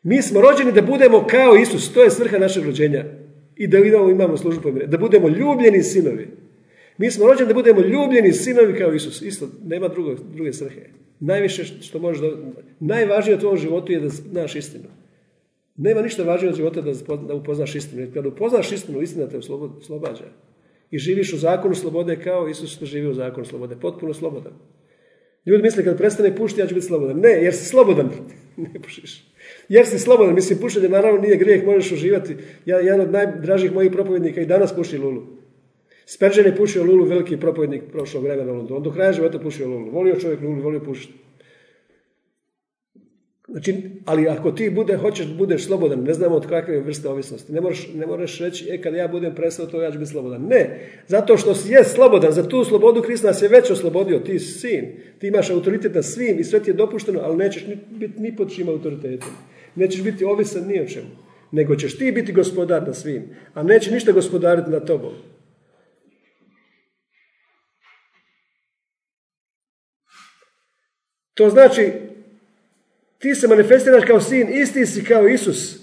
[0.03, 3.05] Mi smo rođeni da budemo kao Isus, to je svrha našeg rođenja.
[3.55, 4.87] I da imamo, imamo službu pomire.
[4.87, 6.27] Da budemo ljubljeni sinovi.
[6.97, 9.21] Mi smo rođeni da budemo ljubljeni sinovi kao Isus.
[9.21, 10.81] Isto, nema drugo, druge svrhe.
[11.19, 12.29] Najviše što možeš da...
[12.79, 14.85] Najvažnije u tvojom životu je da znaš istinu.
[15.75, 18.07] Nema ništa važnije od života da, da upoznaš istinu.
[18.13, 20.25] Kada upoznaš istinu, istina te oslobađa.
[20.91, 23.75] I živiš u zakonu slobode kao Isus što živi u zakonu slobode.
[23.75, 24.53] Potpuno slobodan.
[25.45, 27.19] Ljudi misle kad prestane pušiti, ja ću biti slobodan.
[27.19, 28.09] Ne, jer si slobodan.
[28.73, 29.23] ne pušiš.
[29.69, 30.35] Jer si slobodan.
[30.35, 32.35] Mislim, pušenje naravno nije grijeh, možeš uživati.
[32.65, 35.23] Ja, jedan od najdražih mojih propovjednika i danas puši lulu.
[36.05, 38.77] Spurgeon je pušio lulu, veliki propovjednik prošlog vremena u Londonu.
[38.77, 39.91] On do kraja života pušio lulu.
[39.91, 41.13] Volio čovjek lulu, volio pušiti.
[43.47, 43.75] Znači,
[44.05, 47.53] ali ako ti bude, hoćeš budeš slobodan, ne znamo od kakve vrste ovisnosti.
[47.53, 50.41] Ne možeš, ne možeš reći, e, kad ja budem prestao to, ja ću biti slobodan.
[50.41, 54.39] Ne, zato što si je slobodan, za tu slobodu Krista nas je već oslobodio, ti
[54.39, 54.85] si sin,
[55.19, 58.55] ti imaš autoritet na svim i sve ti je dopušteno, ali nećeš biti ni pod
[58.55, 59.29] čim autoritetom.
[59.75, 61.09] Nećeš biti ovisan ni o čemu,
[61.51, 63.23] nego ćeš ti biti gospodar na svim,
[63.53, 65.13] a neće ništa gospodariti na tobom.
[71.33, 71.91] To znači,
[73.19, 75.77] ti se manifestiraš kao sin, isti si kao Isus.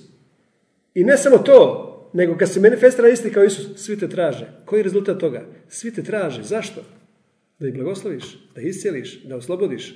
[0.94, 4.46] I ne samo to, nego kad se manifestira isti kao Isus, svi te traže.
[4.64, 5.46] Koji je rezultat toga?
[5.68, 6.42] Svi te traže.
[6.42, 6.84] Zašto?
[7.58, 8.24] Da ih blagosloviš,
[8.54, 9.94] da ih iscijeliš, da oslobodiš.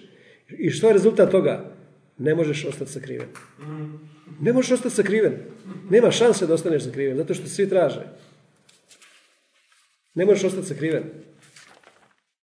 [0.58, 1.76] I što je rezultat toga?
[2.18, 3.28] Ne možeš ostati sakriven.
[4.40, 5.32] Ne možeš ostati sakriven.
[5.90, 8.06] Nema šanse da ostaneš sakriven, zato što svi traže.
[10.14, 11.02] Ne možeš ostati sakriven.